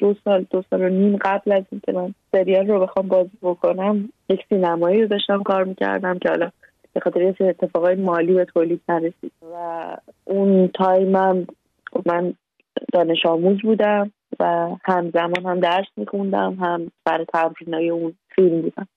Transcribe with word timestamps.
دو 0.00 0.14
سال 0.24 0.46
دو 0.50 0.62
سال 0.70 0.82
و 0.82 0.88
نیم 0.88 1.16
قبل 1.16 1.52
از 1.52 1.64
اینکه 1.72 1.92
من 1.92 2.14
سریال 2.32 2.66
رو 2.66 2.80
بخوام 2.80 3.08
بازی 3.08 3.38
بکنم 3.42 4.12
یک 4.28 4.40
سینمایی 4.48 5.02
رو 5.02 5.08
داشتم 5.08 5.42
کار 5.42 5.64
می‌کردم 5.64 6.18
که 6.18 6.28
حالا 6.28 6.50
به 6.92 7.00
خاطر 7.00 7.22
یه 7.22 7.34
اتفاقای 7.40 7.94
مالی 7.94 8.34
به 8.34 8.44
تولید 8.44 8.80
نرسید. 8.88 9.32
و 9.52 9.96
اون 10.24 10.68
time 10.68 11.30
م 11.30 11.46
من 12.06 12.34
دانش 12.92 13.26
آموز 13.26 13.62
بودم 13.62 14.12
و 14.40 14.68
همزمان 14.84 15.46
هم 15.46 15.60
درس 15.60 15.86
میخوندم 15.96 16.54
هم 16.54 16.90
سر 17.08 17.24
تمرینای 17.24 17.90
اون 17.90 18.14
فیلم 18.34 18.62
بودم. 18.62 18.88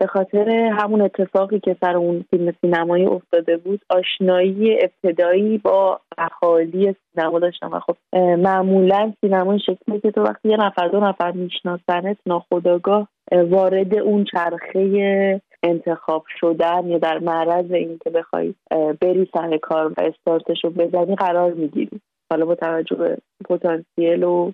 به 0.00 0.06
خاطر 0.06 0.48
همون 0.50 1.00
اتفاقی 1.00 1.60
که 1.60 1.76
سر 1.80 1.96
اون 1.96 2.24
فیلم 2.30 2.52
سینمایی 2.60 3.06
افتاده 3.06 3.56
بود 3.56 3.80
آشنایی 3.88 4.78
ابتدایی 4.82 5.58
با 5.58 6.00
اهالی 6.18 6.94
سینما 7.14 7.38
داشتم 7.38 7.70
و 7.72 7.80
خب 7.80 7.96
معمولا 8.18 9.12
سینما 9.20 9.58
یه 9.58 9.67
شکلیه 9.67 10.00
که 10.00 10.10
تو 10.10 10.22
وقتی 10.22 10.48
یه 10.48 10.56
نفر 10.56 10.88
دو 10.88 11.00
نفر 11.00 11.30
میشناسنت 11.30 12.16
ناخودآگاه 12.26 13.08
وارد 13.32 13.94
اون 13.94 14.24
چرخه 14.24 15.40
انتخاب 15.62 16.24
شدن 16.40 16.86
یا 16.86 16.98
در 16.98 17.18
معرض 17.18 17.72
این 17.72 17.98
که 18.04 18.10
بخوای 18.10 18.54
بری 19.00 19.30
سر 19.34 19.56
کار 19.56 19.88
و 19.88 19.94
استارتش 19.98 20.64
رو 20.64 20.70
بزنی 20.70 21.14
قرار 21.14 21.52
می‌گیری. 21.52 22.00
حالا 22.30 22.46
با 22.46 22.54
توجه 22.54 22.96
به 22.96 23.16
پتانسیل 23.48 24.24
و 24.24 24.52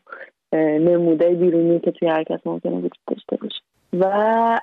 نموده 0.52 1.28
بیرونی 1.28 1.80
که 1.80 1.90
توی 1.90 2.08
هر 2.08 2.24
کس 2.24 2.40
ممکنه 2.46 2.76
وجود 2.76 2.98
داشته 3.06 3.36
باشه. 3.36 3.60
و 3.92 4.60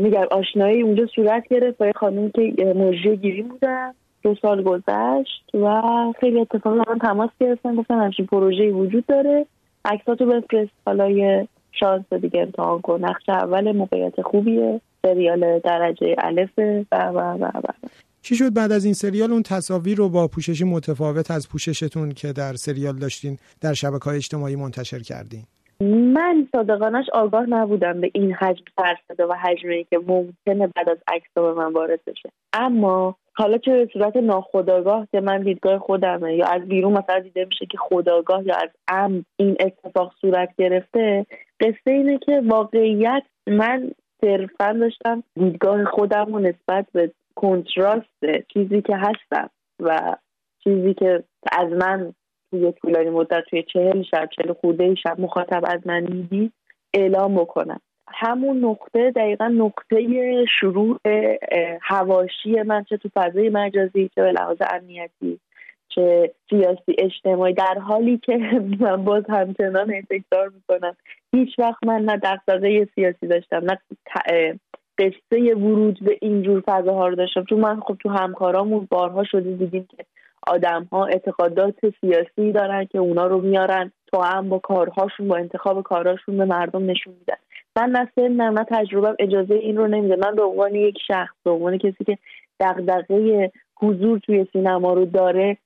میگم 0.00 0.26
آشنایی 0.30 0.82
اونجا 0.82 1.06
صورت 1.06 1.48
گرفت 1.48 1.78
با 1.78 1.86
یه 1.86 1.92
خانم 1.92 2.30
که 2.30 2.74
مجری 2.76 3.16
گیری 3.16 3.42
بودن 3.42 3.92
دو 4.22 4.34
سال 4.42 4.62
گذشت 4.62 5.54
و 5.54 5.82
خیلی 6.20 6.40
اتفاقی 6.40 6.78
من 6.78 6.98
تماس 6.98 7.30
گرفتن 7.40 7.76
گفتن 7.76 7.94
همچین 7.94 8.26
پروژه 8.26 8.70
وجود 8.70 9.06
داره. 9.06 9.46
عکساتو 9.84 10.26
بفرست. 10.26 10.72
حالا 10.86 11.10
یه 11.10 11.48
شانس 11.72 12.12
دیگه 12.12 12.40
امتحان 12.40 12.80
کن. 12.80 13.04
نقش 13.04 13.28
اول 13.28 13.72
موقعیت 13.72 14.22
خوبیه. 14.22 14.80
سریال 15.02 15.58
درجه 15.58 16.14
الفه. 16.18 16.86
و 16.92 16.96
و 16.96 17.18
و 17.18 17.44
و. 17.44 17.88
چی 18.22 18.36
شد 18.36 18.54
بعد 18.54 18.72
از 18.72 18.84
این 18.84 18.94
سریال؟ 18.94 19.32
اون 19.32 19.42
تصاویر 19.42 19.98
رو 19.98 20.08
با 20.08 20.28
پوششی 20.28 20.64
متفاوت 20.64 21.30
از 21.30 21.48
پوششتون 21.48 22.12
که 22.12 22.32
در 22.32 22.54
سریال 22.54 22.96
داشتین 22.96 23.38
در 23.60 23.74
شبکه 23.74 24.04
های 24.04 24.16
اجتماعی 24.16 24.56
منتشر 24.56 24.98
کردین. 24.98 25.42
من 25.80 26.48
صادقانش 26.52 27.06
آگاه 27.12 27.46
نبودم 27.46 28.00
به 28.00 28.10
این 28.14 28.32
حجم 28.32 28.64
سرسده 28.76 29.26
و 29.26 29.32
حجمی 29.32 29.84
که 29.84 29.98
ممکنه 29.98 30.66
بعد 30.66 30.88
از 30.88 30.98
عکس 31.08 31.28
به 31.34 31.52
من 31.52 31.72
وارد 31.72 32.00
بشه. 32.06 32.30
اما 32.52 33.16
حالا 33.38 33.58
چه 33.58 33.72
به 33.72 33.88
صورت 33.92 34.16
ناخداگاه 34.16 35.08
که 35.12 35.20
من 35.20 35.42
دیدگاه 35.42 35.78
خودمه 35.78 36.34
یا 36.34 36.46
از 36.46 36.62
بیرون 36.62 36.92
مثلا 36.92 37.18
دیده 37.18 37.44
میشه 37.44 37.66
که 37.66 37.78
خداگاه 37.78 38.46
یا 38.46 38.54
از 38.54 38.70
ام 38.88 39.24
این 39.36 39.56
اتفاق 39.60 40.12
صورت 40.20 40.48
گرفته 40.58 41.26
قصه 41.60 41.90
اینه 41.90 42.18
که 42.18 42.42
واقعیت 42.46 43.22
من 43.46 43.90
صرفا 44.20 44.72
داشتم 44.72 45.22
دیدگاه 45.34 45.84
خودم 45.84 46.34
و 46.34 46.38
نسبت 46.38 46.86
به 46.92 47.12
کنتراست 47.34 48.48
چیزی 48.52 48.82
که 48.82 48.96
هستم 48.96 49.50
و 49.80 50.16
چیزی 50.64 50.94
که 50.94 51.24
از 51.52 51.72
من 51.72 52.12
توی 52.50 52.72
طولانی 52.72 53.10
مدت 53.10 53.44
توی 53.50 53.62
چهل 53.62 54.02
شب 54.02 54.28
چهل 54.36 54.52
خورده 54.52 54.94
شب 54.94 55.20
مخاطب 55.20 55.62
از 55.66 55.86
من 55.86 56.00
می‌دید 56.00 56.52
اعلام 56.94 57.34
بکنم. 57.34 57.80
همون 58.08 58.64
نقطه 58.64 59.10
دقیقا 59.10 59.48
نقطه 59.48 60.06
شروع 60.60 61.00
هواشی 61.82 62.62
من 62.66 62.84
چه 62.84 62.96
تو 62.96 63.08
فضای 63.14 63.48
مجازی 63.48 64.10
چه 64.14 64.22
به 64.22 64.32
لحاظ 64.32 64.56
امنیتی 64.74 65.40
چه 65.88 66.34
سیاسی 66.50 66.96
اجتماعی 66.98 67.54
در 67.54 67.78
حالی 67.78 68.18
که 68.18 68.36
من 68.80 69.04
باز 69.04 69.24
همچنان 69.28 70.02
تکرار 70.10 70.48
می‌کنم. 70.48 70.96
هیچ 71.34 71.58
وقت 71.58 71.84
من 71.86 72.04
نه 72.04 72.16
دقدقه 72.16 72.88
سیاسی 72.94 73.26
داشتم 73.26 73.62
نه 73.64 73.78
قصه 74.98 75.54
ورود 75.54 75.98
به 76.04 76.18
اینجور 76.20 76.62
فضاها 76.66 77.08
رو 77.08 77.14
داشتم. 77.14 77.44
چون 77.44 77.60
من 77.60 77.80
خب 77.80 77.96
تو 78.02 78.08
همکارامون 78.08 78.88
بارها 78.90 79.24
شده 79.24 79.52
دیدیم 79.52 79.88
که 79.96 80.04
آدم 80.46 80.88
ها 80.92 81.06
اعتقادات 81.06 81.74
سیاسی 82.00 82.52
دارن 82.52 82.84
که 82.84 82.98
اونا 82.98 83.26
رو 83.26 83.40
میارن 83.40 83.92
تو 84.06 84.22
هم 84.22 84.48
با 84.48 84.58
کارهاشون 84.58 85.28
با 85.28 85.36
انتخاب 85.36 85.82
کارهاشون 85.82 86.38
به 86.38 86.44
مردم 86.44 86.90
نشون 86.90 87.14
میدن. 87.18 87.36
من 87.76 87.90
نه 87.90 88.08
سنم 88.14 88.58
نه 88.58 88.64
تجربه 88.64 89.16
اجازه 89.18 89.54
این 89.54 89.76
رو 89.76 89.86
نمیده. 89.86 90.16
من 90.16 90.34
به 90.34 90.42
عنوان 90.42 90.74
یک 90.74 90.98
شخص 91.08 91.34
به 91.44 91.50
عنوان 91.50 91.78
کسی 91.78 92.04
که 92.06 92.18
دغدغه 92.60 93.52
حضور 93.76 94.18
توی 94.18 94.46
سینما 94.52 94.92
رو 94.92 95.04
داره 95.04 95.56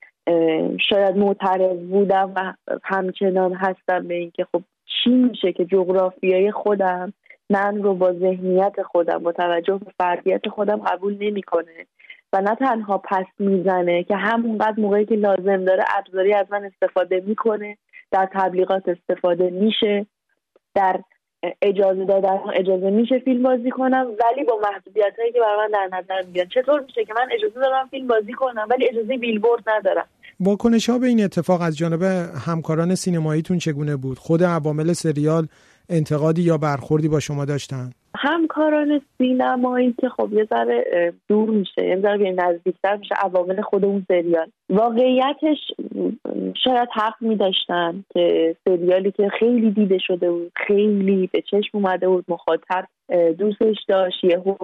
شاید 0.90 1.16
معترض 1.16 1.78
بودم 1.78 2.32
و 2.36 2.54
همچنان 2.84 3.54
هستم 3.54 4.08
به 4.08 4.14
اینکه 4.14 4.46
خب 4.52 4.62
چی 4.86 5.10
میشه 5.10 5.52
که 5.52 5.64
جغرافیای 5.64 6.52
خودم 6.52 7.12
من 7.50 7.82
رو 7.82 7.94
با 7.94 8.12
ذهنیت 8.12 8.82
خودم 8.82 9.18
با 9.18 9.32
توجه 9.32 9.78
به 9.78 9.92
فردیت 9.98 10.48
خودم 10.48 10.76
قبول 10.76 11.16
نمی‌کنه. 11.20 11.86
و 12.32 12.40
نه 12.40 12.54
تنها 12.54 12.98
پس 12.98 13.26
می‌زنه 13.38 14.04
که 14.04 14.16
همونقدر 14.16 14.80
موقعی 14.80 15.04
که 15.04 15.14
لازم 15.14 15.64
داره 15.64 15.84
ابزاری 15.96 16.34
از 16.34 16.46
من 16.50 16.64
استفاده 16.64 17.22
می‌کنه 17.26 17.76
در 18.10 18.28
تبلیغات 18.32 18.82
استفاده 18.88 19.50
میشه 19.50 20.06
در 20.74 21.00
اجازه 21.62 22.04
دادن 22.04 22.38
اجازه 22.54 22.90
میشه 22.90 23.18
فیلم 23.18 23.42
بازی 23.42 23.70
کنم 23.70 24.06
ولی 24.06 24.44
با 24.44 24.60
محدودیت 24.62 25.12
هایی 25.18 25.32
که 25.32 25.40
برای 25.40 25.56
من 25.58 25.70
در 25.70 25.98
نظر 25.98 26.26
می‌گیرن 26.26 26.48
چطور 26.48 26.80
میشه 26.80 27.04
که 27.04 27.14
من 27.14 27.28
اجازه 27.32 27.60
دارم 27.60 27.88
فیلم 27.88 28.06
بازی 28.06 28.32
کنم 28.32 28.66
ولی 28.70 28.88
اجازه 28.88 29.16
بیلبورد 29.16 29.62
ندارم؟ 29.66 30.06
واکنش 30.40 30.90
ها 30.90 30.98
به 30.98 31.06
این 31.06 31.24
اتفاق 31.24 31.60
از 31.60 31.78
جانب 31.78 32.02
همکاران 32.46 32.94
سینماییتون 32.94 33.58
چگونه 33.58 33.96
بود؟ 33.96 34.18
خود 34.18 34.42
عوامل 34.42 34.92
سریال 34.92 35.46
انتقادی 35.90 36.42
یا 36.42 36.58
برخوردی 36.58 37.08
با 37.08 37.20
شما 37.20 37.44
داشتن؟ 37.44 37.90
همکاران 38.14 39.00
سینمایی 39.18 39.94
که 40.00 40.08
خب 40.08 40.32
یه 40.32 40.44
ذره 40.44 41.12
دور 41.28 41.50
میشه 41.50 41.86
یه 41.86 42.00
ذره 42.02 42.30
نزدیکتر 42.30 42.96
میشه 42.96 43.14
عوامل 43.14 43.60
خود 43.60 43.84
اون 43.84 44.04
سریال. 44.08 44.50
واقعیتش 44.70 45.58
شاید 46.64 46.88
حق 46.92 47.14
میداشتن 47.20 48.04
که 48.14 48.56
سریالی 48.64 49.12
که 49.12 49.28
خیلی 49.38 49.70
دیده 49.70 49.98
شده 49.98 50.30
بود 50.30 50.52
خیلی 50.66 51.30
به 51.32 51.42
چشم 51.42 51.70
اومده 51.72 52.08
بود 52.08 52.24
مخاطب 52.28 52.84
دوستش 53.38 53.76
داشت 53.88 54.24
یهو 54.24 54.54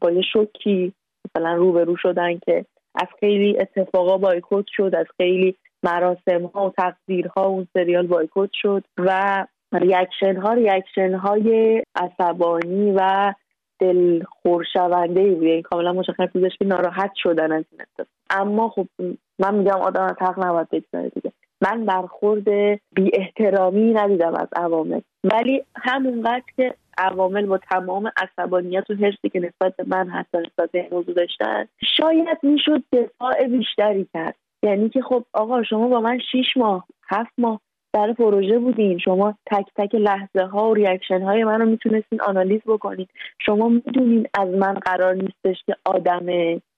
با 0.00 0.10
یه 0.10 0.22
شوکی 0.32 0.92
مثلا 1.24 1.54
روبرو 1.54 1.96
شدن 1.96 2.38
که 2.38 2.64
از 2.94 3.08
خیلی 3.20 3.56
اتفاقا 3.60 4.18
بایکوت 4.18 4.66
شد 4.68 4.94
از 4.98 5.06
خیلی 5.16 5.56
مراسم 5.82 6.50
ها 6.54 6.66
و 6.66 6.72
تقدیرها 6.78 7.46
اون 7.46 7.66
سریال 7.74 8.06
بایکوت 8.06 8.50
شد 8.52 8.84
و 8.98 9.46
reaction 9.72 10.36
ها 10.36 10.52
reaction 10.52 11.14
های 11.14 11.82
عصبانی 11.94 12.92
و 12.92 13.34
دلخورشونده‌ای 13.78 15.50
این 15.50 15.62
کاملا 15.62 15.92
مشخص 15.92 16.28
بودش 16.34 16.56
که 16.58 16.64
ناراحت 16.64 17.10
شدن 17.14 17.52
از 17.52 17.64
این 17.72 17.80
اتفاق. 17.80 18.06
اما 18.30 18.68
خب 18.68 18.86
من 19.38 19.54
میگم 19.54 19.80
آدم 19.80 20.02
از 20.02 20.16
حق 20.20 20.44
نباید 20.44 20.68
بگذاره 20.68 21.08
دیگه. 21.08 21.32
من 21.60 21.84
برخورد 21.84 22.48
بی 22.94 23.10
احترامی 23.12 23.92
ندیدم 23.92 24.34
از 24.34 24.48
عوامل. 24.56 25.00
ولی 25.24 25.64
همونقدر 25.76 26.42
که 26.56 26.74
عوامل 26.98 27.46
با 27.46 27.58
تمام 27.58 28.10
عصبانیت 28.16 28.90
و 28.90 28.94
حرصی 28.94 29.28
که 29.32 29.40
نسبت 29.40 29.76
به 29.76 29.84
من 29.86 30.08
حتی 30.08 30.38
نسبت 30.38 30.70
به 30.70 30.88
موضوع 30.92 31.14
داشتن 31.14 31.68
شاید 31.96 32.38
می‌شد 32.42 32.82
دفاع 32.92 33.46
بیشتری 33.46 34.06
کرد. 34.12 34.34
یعنی 34.62 34.88
که 34.88 35.02
خب 35.02 35.24
آقا 35.32 35.62
شما 35.62 35.88
با 35.88 36.00
من 36.00 36.18
شیش 36.32 36.56
ماه 36.56 36.86
هفت 37.08 37.32
ماه 37.38 37.60
در 37.92 38.12
پروژه 38.12 38.58
بودین. 38.58 38.98
شما 38.98 39.34
تک 39.46 39.66
تک 39.76 39.94
لحظه 39.94 40.44
ها 40.44 40.70
و 40.70 40.74
reaction 40.74 41.22
های 41.22 41.44
من 41.44 41.60
رو 41.60 41.66
می‌تونستین 41.66 42.20
آنالیز 42.20 42.60
بکنید. 42.66 43.08
شما 43.38 43.68
می‌دونین 43.68 44.26
از 44.34 44.48
من 44.48 44.74
قرار 44.74 45.14
نیستش 45.14 45.64
که 45.66 45.76
آدم 45.84 46.26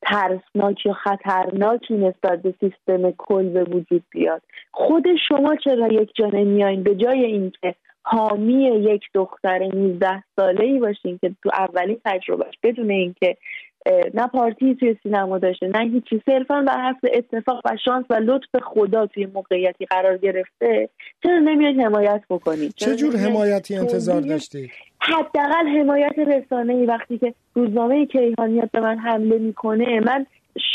ترسناک 0.03 0.87
یا 0.87 0.93
خطرناکی 0.93 1.95
نسبت 1.95 2.43
به 2.43 2.55
سیستم 2.61 3.11
کل 3.11 3.49
به 3.49 3.65
وجود 3.65 4.03
بیاد. 4.11 4.43
خود 4.73 5.05
شما 5.29 5.57
چرا 5.57 5.89
یک 5.89 6.11
جا 6.15 6.27
نمیایین 6.27 6.83
به 6.83 6.95
جای 6.95 7.25
اینکه 7.25 7.75
حامی 8.03 8.65
یک 8.65 9.03
دختر 9.15 9.59
19 9.59 10.23
ساله 10.37 10.65
ای 10.65 10.79
باشین 10.79 11.19
که 11.19 11.35
تو 11.43 11.51
اولین 11.59 12.01
تجربهش 12.05 12.55
بدون 12.63 12.91
اینکه 12.91 13.37
نه 14.15 14.27
پارتی 14.27 14.75
توی 14.75 14.97
سینما 15.03 15.39
داشته 15.39 15.67
نه 15.67 15.81
هیچی. 15.81 16.23
صرفا 16.27 16.63
بر 16.63 16.91
حسب 16.91 17.09
اتفاق 17.15 17.61
و 17.65 17.77
شانس 17.85 18.05
و 18.11 18.15
لطف 18.15 18.49
خدا 18.63 19.07
توی 19.07 19.27
موقعیتی 19.27 19.87
قرار 19.87 20.19
گرفته 20.19 20.89
چرا 21.23 21.39
نمیاد 21.39 21.75
حمایت 21.75 22.23
بکنید 22.31 22.75
چه 22.77 22.97
جور 22.97 23.17
حمایتی 23.17 23.77
انتظار 23.77 24.21
داشتی؟ 24.21 24.71
حداقل 25.01 25.67
حمایت 25.81 26.19
رسانه 26.19 26.73
ای 26.73 26.87
وقتی 26.87 27.19
که 27.19 27.35
روزنامه 27.55 28.07
کیهانیت 28.07 28.71
به 28.73 28.81
من 28.81 28.99
حمله 28.99 29.39
می‌کنه 29.39 30.01
من 30.01 30.27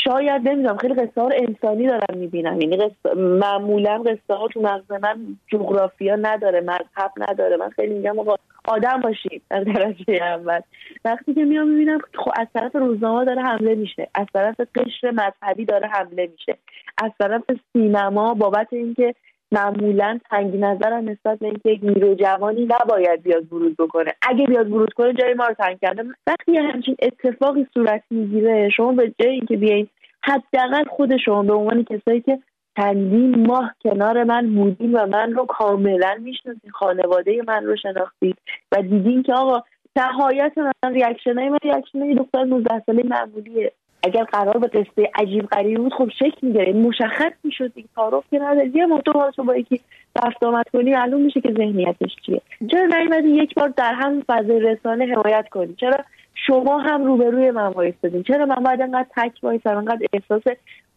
شاید 0.03 0.50
نمی‌دونم 0.50 0.77
خیلی 0.77 0.94
قصه 0.94 1.21
ها 1.21 1.29
انسانی 1.33 1.88
دارم 1.88 2.18
می‌بینم. 2.18 2.62
یعنی 2.62 2.77
قصه 2.77 3.15
معمولا 3.15 3.97
قصه 3.97 4.33
ها 4.33 4.47
تو 4.47 4.62
مغز 4.62 4.91
من 4.91 5.38
جغرافیا 5.47 6.15
نداره 6.15 6.62
مذهب 6.62 7.12
نداره. 7.18 7.57
من 7.57 7.69
خیلی 7.69 7.94
میگم 7.94 8.19
آقا 8.19 8.35
آدم 8.65 9.01
باشید 9.01 9.41
در 9.50 9.63
درجه 9.63 10.13
اول. 10.24 10.59
وقتی 11.06 11.33
که 11.33 11.45
میام 11.45 11.68
می‌بینم 11.68 12.00
خب 12.13 12.31
از 12.35 12.47
طرف 12.53 12.75
روزنامه 12.75 13.25
داره 13.25 13.41
حمله 13.41 13.75
میشه. 13.75 14.07
از 14.15 14.27
طرف 14.33 14.56
قشر 14.75 15.12
مذهبی 15.12 15.65
داره 15.65 15.88
حمله 15.88 16.29
میشه. 16.31 16.57
از 17.03 17.12
طرف 17.19 17.41
سینما 17.74 18.33
بابت 18.33 18.68
اینکه 18.71 19.15
معمولا 19.51 20.19
تنگ 20.29 20.55
نظرم 20.55 21.09
نسبت 21.09 21.39
به 21.39 21.45
اینکه 21.45 21.69
یک 21.69 21.79
نیرو 21.83 22.15
جوانی 22.15 22.67
نباید 22.81 23.23
بیاد 23.23 23.53
ورود 23.53 23.77
بکنه. 23.77 24.13
اگه 24.21 24.45
بیاد 24.45 24.71
ورود 24.71 24.94
کنه 24.94 25.13
جای 25.13 25.33
ما 25.33 25.47
رو 25.47 25.53
تنگ 25.53 25.79
کرده. 25.79 26.03
وقتی 26.27 26.57
همچین 26.57 26.95
اتفاقی 27.01 27.67
صورت 27.73 28.03
می‌گیره 28.09 28.69
شما 28.69 28.91
به 28.91 29.13
جای 29.19 29.31
اینکه 29.31 29.57
بیاین 29.57 29.88
حداقل 30.23 30.83
خود 30.83 31.17
شما 31.17 31.44
به 31.44 31.53
عنوان 31.53 31.83
کسایی 31.83 32.21
که 32.21 32.39
چندین 32.77 33.47
ماه 33.47 33.75
کنار 33.83 34.23
من 34.23 34.55
بودین 34.55 34.94
و 34.94 35.05
من 35.05 35.33
رو 35.33 35.45
کاملا 35.45 36.17
می‌شناسین 36.19 36.71
خانواده 36.71 37.41
من 37.47 37.65
رو 37.65 37.75
شناختید 37.75 38.38
و 38.71 38.81
دیدین 38.81 39.23
که 39.23 39.33
آقا 39.33 39.63
نهایت 39.95 40.53
من 40.57 40.93
reaction 40.94 41.39
های 41.39 41.50
من 41.50 41.57
reaction 41.63 42.00
های 42.00 42.15
دختر 42.15 42.43
19 42.43 42.83
ساله 42.85 43.03
معمولیه. 43.03 43.71
اگر 44.07 44.24
قرار 44.24 44.57
به 44.57 44.68
قصه 44.68 45.09
عجیب 45.15 45.45
غریب 45.45 45.77
بود 45.77 45.94
خب 45.94 46.09
شکل 46.09 46.38
می‌گیره 46.42 46.74
مشخص 46.74 47.33
می‌شد 47.44 47.74
دیگه. 47.74 47.88
تعارف 47.95 48.24
که 48.31 48.39
نداره. 48.39 48.71
یه 48.75 48.86
مدت 48.85 49.31
با 49.38 49.56
یکی 49.56 49.81
رفت 50.24 50.44
آمد 50.44 50.65
کنی 50.74 50.92
معلوم 50.92 51.21
میشه 51.21 51.42
که 51.42 51.54
ذهنیتش 51.54 52.15
چیه. 52.25 52.42
چرا 52.71 52.86
نیومدی 52.86 53.30
یک 53.30 53.54
بار 53.56 53.69
در 53.77 53.94
هم 53.94 54.24
فضای 54.27 54.59
رسانه 54.59 55.06
حمایت 55.06 55.50
کنی؟ 55.50 55.74
چرا 55.74 55.98
شما 56.48 56.77
هم 56.77 57.06
روبروی 57.06 57.51
من 57.51 57.68
وایستادین؟ 57.68 58.24
چرا 58.24 58.45
من 58.45 58.63
باید 58.63 58.81
انقدر 58.81 59.07
تک 59.15 59.31
وایسم 59.44 59.77
انقدر 59.77 60.06
احساس 60.13 60.44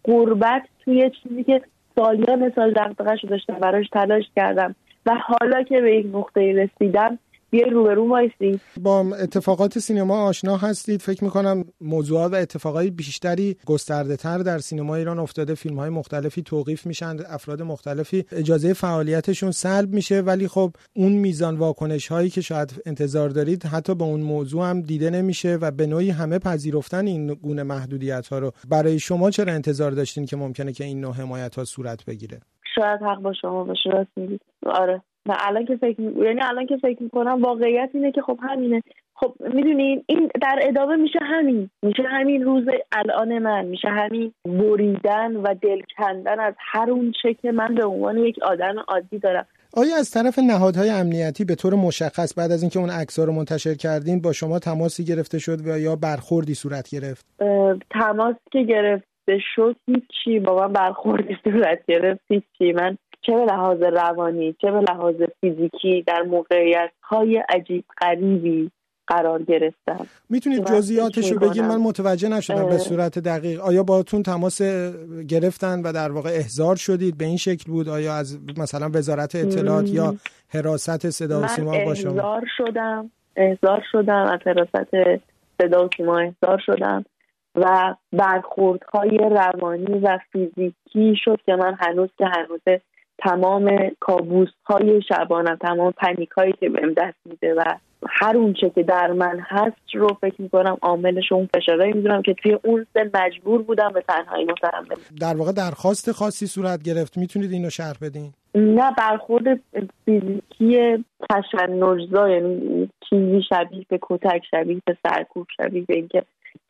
غربت 0.04 0.62
توی 0.84 1.10
چیزی 1.22 1.44
که 1.44 1.62
سالیان 1.96 2.52
سال 2.54 2.72
دغدغه 2.72 3.16
داشتم 3.28 3.54
براش 3.54 3.88
تلاش 3.88 4.24
کردم 4.36 4.74
و 5.06 5.14
حالا 5.14 5.62
که 5.62 5.80
به 5.80 5.96
یک 5.96 6.06
نقطه 6.14 6.52
رسیدم 6.52 7.18
بیای 7.50 7.70
روبرو 7.70 8.08
وایسی 8.08 8.60
با 8.80 9.00
اتفاقات 9.22 9.78
سینما 9.78 10.22
آشنا 10.22 10.56
هستید. 10.56 11.00
فکر 11.00 11.24
می‌کنم 11.24 11.64
موضوعات 11.80 12.32
و 12.32 12.34
اتفاقات 12.34 12.86
بیشتری 12.86 13.56
گسترده 13.66 14.16
تر 14.16 14.38
در 14.38 14.58
سینما 14.58 14.96
ایران 14.96 15.18
افتاده. 15.18 15.54
فیلم 15.54 15.78
های 15.78 15.90
مختلفی 15.90 16.42
توقیف 16.42 16.86
میشن 16.86 17.16
افراد 17.28 17.62
مختلفی. 17.62 18.24
اجازه 18.32 18.72
فعالیتشون 18.72 19.50
سلب 19.50 19.92
میشه 19.92 20.20
ولی 20.20 20.48
خب 20.48 20.72
اون 20.94 21.12
میزان 21.12 21.56
واکنش 21.56 22.08
هایی 22.08 22.30
که 22.30 22.40
شاید 22.40 22.82
انتظار 22.86 23.28
دارید 23.28 23.64
حتی 23.64 23.94
به 23.94 24.04
اون 24.04 24.20
موضوع 24.20 24.70
هم 24.70 24.80
دیده 24.80 25.10
نمیشه 25.10 25.58
و 25.60 25.70
به 25.70 25.86
نوعی 25.86 26.10
همه 26.10 26.38
پذیرفتن 26.38 27.06
این 27.06 27.26
گونه 27.26 27.62
محدودیت 27.62 28.28
ها 28.28 28.38
رو. 28.38 28.52
برای 28.68 28.98
شما 28.98 29.30
چرا 29.30 29.52
انتظار 29.52 29.90
داشتین 29.90 30.26
که 30.26 30.36
ممکنه 30.36 30.72
که 30.72 30.84
این 30.84 31.00
نوع 31.00 31.14
حمایت 31.14 31.54
ها 31.54 31.64
صورت 31.64 32.04
بگیره؟ 32.04 32.40
شاید 32.74 33.00
حق 33.00 33.18
با 33.18 33.32
شما 33.32 33.64
باشه 33.64 33.90
راست 33.90 34.10
میگید. 34.16 34.40
آره. 34.66 35.02
و 35.30 35.36
الان 35.38 35.64
که 35.66 35.76
فکر 35.76 36.00
یعنی 36.00 36.40
الان 36.42 36.66
که 36.66 36.76
فکر 36.76 37.02
می‌کنم 37.02 37.42
واقعیت 37.42 37.90
اینه 37.94 38.12
که 38.12 38.22
خب 38.22 38.38
همینه. 38.42 38.82
خب 39.14 39.34
می‌دونین 39.54 40.04
این 40.06 40.30
در 40.42 40.58
ادامه 40.62 40.96
میشه 40.96 41.18
همین. 41.22 41.70
میشه 41.82 42.02
همین 42.02 42.44
روز 42.44 42.64
الان 42.92 43.38
من. 43.38 43.64
میشه 43.64 43.88
همین 43.88 44.32
بریدن 44.44 45.36
و 45.36 45.54
دل 45.62 45.80
کندن 45.98 46.40
از 46.40 46.54
هر 46.58 46.90
اون 46.90 47.12
چه 47.22 47.34
که 47.34 47.52
من 47.52 47.74
به 47.74 47.84
عنوان 47.84 48.18
یک 48.18 48.42
آدم 48.42 48.74
عادی 48.88 49.18
دارم. 49.18 49.46
آیا 49.76 49.96
از 49.96 50.10
طرف 50.10 50.38
نهادهای 50.38 50.90
امنیتی 50.90 51.44
به 51.44 51.54
طور 51.54 51.74
مشخص 51.74 52.38
بعد 52.38 52.52
از 52.52 52.62
اینکه 52.62 52.78
اون 52.78 52.90
عکس‌ها 52.90 53.24
رو 53.24 53.32
منتشر 53.32 53.74
کردین 53.74 54.20
با 54.20 54.32
شما 54.32 54.58
تماسی 54.58 55.04
گرفته 55.04 55.38
شد 55.38 55.58
و 55.66 55.78
یا 55.78 55.96
برخوردی 55.96 56.54
صورت 56.54 56.90
گرفت؟ 56.90 57.26
تماس 57.90 58.36
که 58.52 58.62
گرفته 58.62 59.38
شد 59.54 59.76
هیچی. 59.86 60.38
با 60.40 60.66
من 60.66 60.72
برخوردی 60.72 61.36
صورت 61.44 61.78
گرفت 61.88 62.20
هیچی. 62.28 62.72
من 62.72 62.96
چه 63.20 63.32
به 63.32 63.44
لحاظ 63.44 63.82
روانی 63.82 64.56
چه 64.60 64.70
به 64.70 64.80
لحاظ 64.80 65.14
فیزیکی 65.40 66.04
در 66.06 66.22
موقعیت 66.22 66.90
های 67.02 67.42
عجیب 67.48 67.84
غریبی 68.00 68.70
قرار 69.06 69.42
گرفتم 69.42 70.06
می‌تونید 70.28 70.64
جزئیاتش 70.64 71.32
رو 71.32 71.38
بگید؟ 71.38 71.62
من 71.62 71.76
متوجه 71.76 72.28
نشدم 72.28 72.66
به 72.68 72.78
صورت 72.78 73.18
دقیق. 73.18 73.60
آیا 73.60 73.82
باتون 73.82 74.22
تماس 74.22 74.62
گرفتن 75.28 75.82
و 75.82 75.92
در 75.92 76.12
واقع 76.12 76.30
احضار 76.30 76.76
شدید؟ 76.76 77.18
به 77.18 77.24
این 77.24 77.36
شکل 77.36 77.72
بود؟ 77.72 77.88
آیا 77.88 78.14
از 78.14 78.38
مثلا 78.58 78.90
وزارت 78.94 79.34
اطلاعات 79.34 79.88
یا 79.88 80.14
حراست 80.48 81.10
صدا 81.10 81.40
و 81.40 81.46
سیما 81.46 81.84
با 81.84 81.94
شما؟ 81.94 82.10
احضار 82.10 82.44
شدم. 82.56 83.10
احضار 83.36 83.82
شدم. 83.92 84.24
از 84.24 84.40
حراست 84.46 84.96
صدا 85.62 85.84
و 85.84 85.88
سیما 85.96 86.18
احضار 86.18 86.58
شدم. 86.66 87.04
و 87.54 87.94
برخوردهای 88.12 89.18
روانی 89.18 89.98
و 89.98 90.18
فیزیکی 90.32 91.14
شد 91.24 91.38
که 91.46 91.56
من 91.56 91.76
هنوز 91.80 92.08
که 92.18 92.26
هنوز 92.26 92.60
تمام 93.22 93.90
کابوس 94.00 94.48
های 94.64 95.02
شبانم 95.08 95.56
تمام 95.56 95.92
پنیک 95.92 96.30
هایی 96.30 96.52
که 96.52 96.68
بهم 96.68 96.92
دست 96.92 97.18
میده 97.24 97.54
و 97.54 97.64
هر 98.08 98.36
اونچه 98.36 98.70
که 98.70 98.82
در 98.82 99.12
من 99.12 99.40
هست 99.40 99.94
رو 99.94 100.08
فکر 100.20 100.42
می‌کنم 100.42 100.78
عاملش 100.82 101.32
اون 101.32 101.48
فشارهایی 101.56 101.92
می‌دونم 101.92 102.22
که 102.22 102.34
توی 102.34 102.58
اون 102.64 102.86
سن 102.94 103.10
مجبور 103.14 103.62
بودم 103.62 103.92
به 103.92 104.04
تنهایی 104.08 104.44
متحمل 104.44 104.96
در 105.20 105.36
واقع 105.36 105.52
درخواست 105.52 106.12
خاصی 106.12 106.46
صورت 106.46 106.82
گرفت. 106.82 107.18
می‌تونید 107.18 107.52
اینو 107.52 107.70
شرح 107.70 107.96
بدین؟ 108.02 108.32
نه 108.54 108.94
برخورد 108.98 109.60
فیزیکی 110.04 111.04
تشنجزا 111.30 112.28
یعنی 112.28 112.88
چیزی 113.10 113.42
شبیه 113.48 113.86
به 113.88 113.98
کتک 114.02 114.42
شبیه 114.50 114.82
به 114.86 114.96
سرکوب 115.02 115.46
شبیه 115.56 115.84
به 115.88 115.94
اینکه 115.94 116.22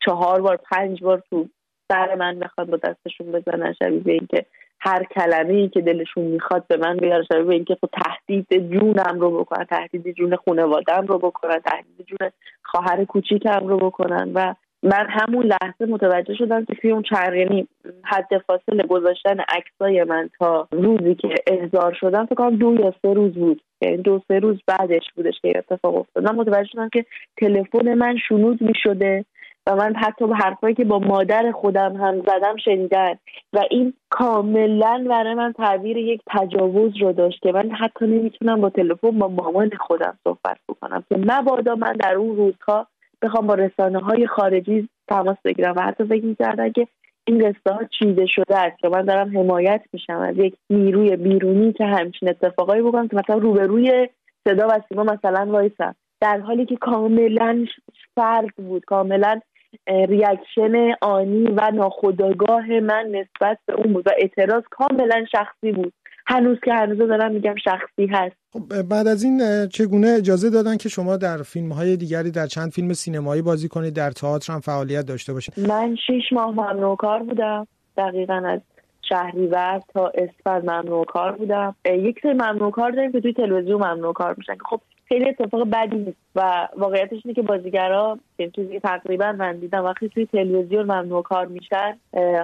چهار 0.05 0.41
بار 0.41 0.59
پنج 0.71 1.03
بار 1.03 1.23
تو 1.29 1.47
سر 1.91 2.15
من 2.15 2.39
بخواد 2.39 2.69
با 2.69 2.77
دستشون 2.77 3.31
بزنن 3.31 3.73
شبیه 3.73 3.99
به 3.99 4.11
اینکه 4.11 4.45
هر 4.83 5.03
کلمه 5.03 5.53
ای 5.53 5.69
که 5.69 5.81
دلشون 5.81 6.23
می‌خواد 6.23 6.67
به 6.67 6.77
من 6.77 6.97
بیاره 6.97 7.23
شبیه 7.23 7.43
به 7.43 7.53
اینکه 7.53 7.77
خب 7.81 7.89
تهدید 8.03 8.69
جونم 8.71 9.19
رو 9.19 9.39
بکنن 9.39 9.65
تهدید 9.65 10.15
جون 10.15 10.35
خانوادم 10.35 11.05
رو 11.07 11.17
بکنن 11.17 11.59
تهدید 11.59 12.05
جون 12.07 12.29
خواهر 12.63 13.05
کوچیکم 13.05 13.67
رو 13.67 13.77
بکنن. 13.77 14.31
و 14.35 14.55
من 14.83 15.07
همون 15.09 15.45
لحظه 15.45 15.85
متوجه 15.85 16.35
شدم 16.35 16.65
که 16.65 16.75
توی 16.75 16.91
اون 16.91 17.03
چند 17.03 17.33
یعنی 17.33 17.67
حد 18.03 18.37
فاصله 18.47 18.83
گذاشتن 18.83 19.39
عکسای 19.39 20.03
من 20.03 20.29
تا 20.39 20.67
روزی 20.71 21.15
که 21.15 21.35
احضار 21.47 21.93
شدم 21.99 22.25
فکر 22.25 22.35
کنم 22.35 22.55
دو 22.55 22.75
یا 22.75 22.93
سه 23.01 23.13
روز 23.13 23.33
بود. 23.33 23.61
یعنی 23.81 23.97
دو 23.97 24.21
سه 24.27 24.39
روز 24.39 24.57
بعدش 24.67 25.03
بودش 25.15 25.33
که 25.41 25.53
اتفاق 25.57 25.95
افتاد. 25.95 26.23
من 26.23 26.35
متوجه 26.35 26.69
شدم 26.71 26.89
که 26.89 27.05
تلفن 27.37 27.93
من 27.93 28.17
شنود 28.17 28.61
می 28.61 28.73
شده 28.75 29.25
و 29.67 29.75
من 29.75 29.95
حتی 29.95 30.27
به 30.27 30.35
حرفایی 30.35 30.75
که 30.75 30.83
با 30.83 30.99
مادر 30.99 31.51
خودم 31.51 31.95
هم 31.95 32.21
زدم 32.21 32.55
شنیدن 32.65 33.13
و 33.53 33.63
این 33.71 33.93
کاملا 34.09 35.05
برای 35.09 35.33
من 35.33 35.53
تعبیر 35.53 35.97
یک 35.97 36.21
تجاوز 36.27 36.97
رو 37.01 37.13
داشت 37.13 37.41
که 37.41 37.51
من 37.51 37.71
حتی 37.71 38.07
نمی‌تونم 38.07 38.61
با 38.61 38.69
تلفن 38.69 39.11
با 39.11 39.27
مامان 39.27 39.69
خودم 39.79 40.17
صحبت 40.23 40.57
بکنم. 40.69 41.03
که 41.09 41.15
مبادا 41.17 41.75
من 41.75 41.93
در 41.93 42.15
اون 42.15 42.35
روزها 42.35 42.87
بخوام 43.21 43.47
با 43.47 43.53
رسانه 43.53 43.99
های 43.99 44.27
خارجی 44.27 44.89
تماس 45.07 45.37
بگیرم 45.45 45.73
و 45.77 45.81
حتی 45.81 46.03
فکر 46.03 46.25
می‌کردن 46.25 46.71
که 46.71 46.87
این 47.27 47.39
قصه 47.39 47.73
ها 47.73 47.83
چیده 47.99 48.25
شده 48.25 48.57
است 48.57 48.79
که 48.79 48.89
من 48.89 49.01
دارم 49.01 49.37
حمایت 49.37 49.81
میشم 49.93 50.17
از 50.17 50.37
یک 50.37 50.55
نیروی 50.69 51.15
بیرونی 51.15 51.73
که 51.73 51.85
همچین 51.85 52.29
اتفاقایی 52.29 52.81
بکنم 52.81 53.07
که 53.07 53.15
مثلا 53.15 53.37
روبروی 53.37 54.09
صدا 54.47 54.67
و 54.67 54.81
سیما 54.89 55.03
مثلا 55.03 55.45
وایسم 55.51 55.95
در 56.21 56.39
حالی 56.39 56.65
که 56.65 56.75
کاملا 56.75 57.65
فردی 58.15 58.55
بود. 58.57 58.85
کاملا 58.85 59.39
reaction 59.87 60.93
آنی 61.01 61.43
و 61.43 61.71
ناخودآگاه 61.73 62.67
من 62.79 63.05
نسبت 63.11 63.57
به 63.65 63.73
اون 63.73 63.93
بود 63.93 64.07
و 64.07 64.11
اعتراض 64.17 64.63
کاملا 64.69 65.25
شخصی 65.31 65.71
بود. 65.71 65.93
هنوز 66.27 66.57
که 66.65 66.73
هنوز 66.73 66.97
دارم 66.97 67.31
میگم 67.31 67.55
شخصی 67.63 68.05
هست. 68.11 68.35
خب 68.53 68.81
بعد 68.81 69.07
از 69.07 69.23
این 69.23 69.67
چگونه 69.67 70.07
اجازه 70.07 70.49
دادن 70.49 70.77
که 70.77 70.89
شما 70.89 71.17
در 71.17 71.37
فیلم 71.37 71.71
های 71.71 71.97
دیگری 71.97 72.31
در 72.31 72.47
چند 72.47 72.71
فیلم 72.71 72.93
سینمایی 72.93 73.41
بازی 73.41 73.67
کنید 73.67 73.93
در 73.93 74.11
تئاتر 74.11 74.53
هم 74.53 74.59
فعالیت 74.59 75.05
داشته 75.05 75.33
باشید؟ 75.33 75.59
من 75.59 75.95
شیش 76.07 76.23
ماه 76.31 76.51
ممنوع 76.51 76.95
کار 76.95 77.23
بودم 77.23 77.67
دقیقا 77.97 78.43
از 78.45 78.59
شهریور 79.11 79.81
تا 79.93 80.11
اسفند 80.15 80.69
ممنوع 80.69 81.05
کار 81.05 81.31
بودم. 81.31 81.75
یک 81.85 82.19
سری 82.23 82.33
ممنوع 82.33 82.71
کار 82.71 82.91
داریم 82.91 83.11
که 83.11 83.21
توی 83.21 83.33
تلویزیون 83.33 83.83
ممنوع 83.83 84.13
کار 84.13 84.35
میشن 84.37 84.53
که 84.53 84.63
خب 84.69 84.81
خیلی 85.05 85.29
اتفاق 85.29 85.69
بدی 85.69 85.97
نیست 85.97 86.17
و 86.35 86.67
واقعیتش 86.77 87.21
اینه 87.25 87.35
که 87.35 87.41
بازیگرا 87.41 88.17
این 88.37 88.51
چیزی 88.51 88.79
تقریبا 88.79 89.31
من 89.31 89.57
دیدم 89.57 89.83
وقتی 89.85 90.09
توی 90.09 90.25
تلویزیون 90.25 90.83
ممنوع 90.83 91.23
کار 91.23 91.45
میشن 91.45 91.97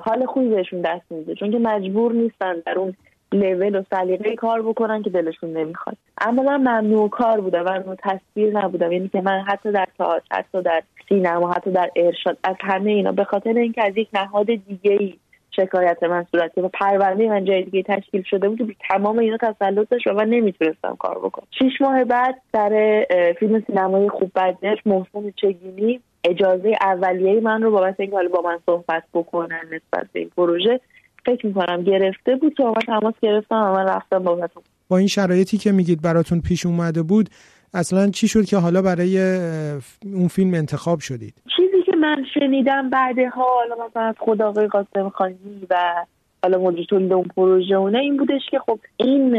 حال 0.04 0.26
خوبی 0.26 0.48
بهشون 0.48 0.82
دست 0.82 1.12
میده 1.12 1.36
چون 1.36 1.52
که 1.52 1.60
مجبور 1.60 2.14
نیستن 2.14 2.54
در 2.66 2.80
اون 2.80 2.94
لول 3.34 3.76
و 3.76 3.84
سلیقه 3.90 4.36
کار 4.36 4.62
بکنن 4.62 5.04
که 5.04 5.10
دلشون 5.10 5.58
نمی‌خواد. 5.58 5.98
اما 6.22 6.44
من 6.44 6.58
ممنوع 6.58 7.10
کار 7.10 7.42
بودم 7.42 7.66
و 7.66 7.70
ممنوع 7.70 7.96
تصویر 7.96 8.58
نبودم 8.58 8.92
یعنی 8.92 9.10
که 9.10 9.22
من 9.22 9.44
حتی 9.48 9.72
در 9.72 9.88
تئاتر 9.98 10.26
حتی 10.32 10.62
در 10.62 10.84
سینما 11.10 11.52
حتی 11.52 11.72
در 11.72 11.92
ارشاد 11.96 12.38
از 12.44 12.56
همه 12.60 12.92
اینا 12.92 13.12
به 13.12 13.24
خاطر 13.24 13.54
اینکه 13.54 13.84
از 13.84 13.98
یک 13.98 14.10
نهاد 14.14 14.46
دیگه 14.46 14.92
ای 14.92 15.14
شکایت 15.58 16.04
من 16.04 16.26
صورت 16.32 16.58
و 16.58 16.68
پرونده 16.68 17.30
من 17.30 17.46
جای 17.46 17.64
دیگه 17.64 17.84
تشکیل 17.84 18.24
شده 18.30 18.50
بود 18.50 18.76
تمام 18.90 19.20
اینا 19.20 19.38
تسلط 19.38 19.90
داشت 19.90 20.08
و 20.08 20.14
من 20.14 20.30
نمی‌تونستم 20.30 20.96
کار 21.00 21.20
بکنم. 21.20 21.48
شیش 21.60 21.82
ماه 21.82 22.04
بعد 22.04 22.36
در 22.54 23.06
فیلم 23.40 23.64
سینمایی 23.68 24.10
خوب 24.10 24.32
بدنش 24.36 24.78
محسن 24.86 25.34
چگینی 25.36 26.00
اجازه 26.24 26.76
اولیه 26.82 27.40
من 27.42 27.62
رو 27.62 27.72
بابت 27.72 28.00
اینکه 28.00 28.16
حالا 28.16 28.30
با 28.30 28.42
من 28.42 28.60
صحبت 28.66 29.04
بکنن 29.14 29.62
نسبت 29.66 30.08
به 30.14 30.20
این 30.20 30.32
پروژه 30.38 30.80
فکر 31.26 31.46
می‌کنم 31.46 31.84
گرفته 31.84 32.36
بود 32.36 32.54
که 32.54 32.64
من 32.64 32.74
تماس 32.74 33.14
گرفتم 33.22 33.56
و 33.56 33.74
من 33.74 33.88
رفتم 33.88 34.20
بابت 34.20 34.52
با 34.90 34.98
این 34.98 35.08
شرایطی 35.08 35.58
که 35.58 35.72
میگید 35.72 36.02
براتون 36.02 36.42
پیش 36.42 36.66
اومده 36.66 37.04
بود 37.04 37.30
اصلا 37.74 38.10
چی 38.10 38.28
شد 38.28 38.46
که 38.46 38.58
حالا 38.58 38.82
برای 38.82 39.20
اون 40.14 40.28
فیلم 40.28 40.54
انتخاب 40.54 41.00
شدید؟ 41.00 41.34
که 41.58 41.64
من 42.02 42.26
شنیدم 42.34 42.90
بعدها 42.90 43.46
حالا 43.46 43.86
مثلا 43.86 44.04
از 44.04 44.16
خود 44.18 44.42
آقای 44.42 44.68
قاسم 44.68 45.10
خانی 45.10 45.68
و 45.70 46.06
حالا 46.44 46.58
مدیر 46.58 46.86
تولید 46.86 47.14
اون 47.14 47.26
پروژه 47.36 47.76
اونه 47.76 48.00
این 48.00 48.18
بودش 48.18 48.42
که 48.52 48.60
خب 48.60 48.80
این 48.98 49.38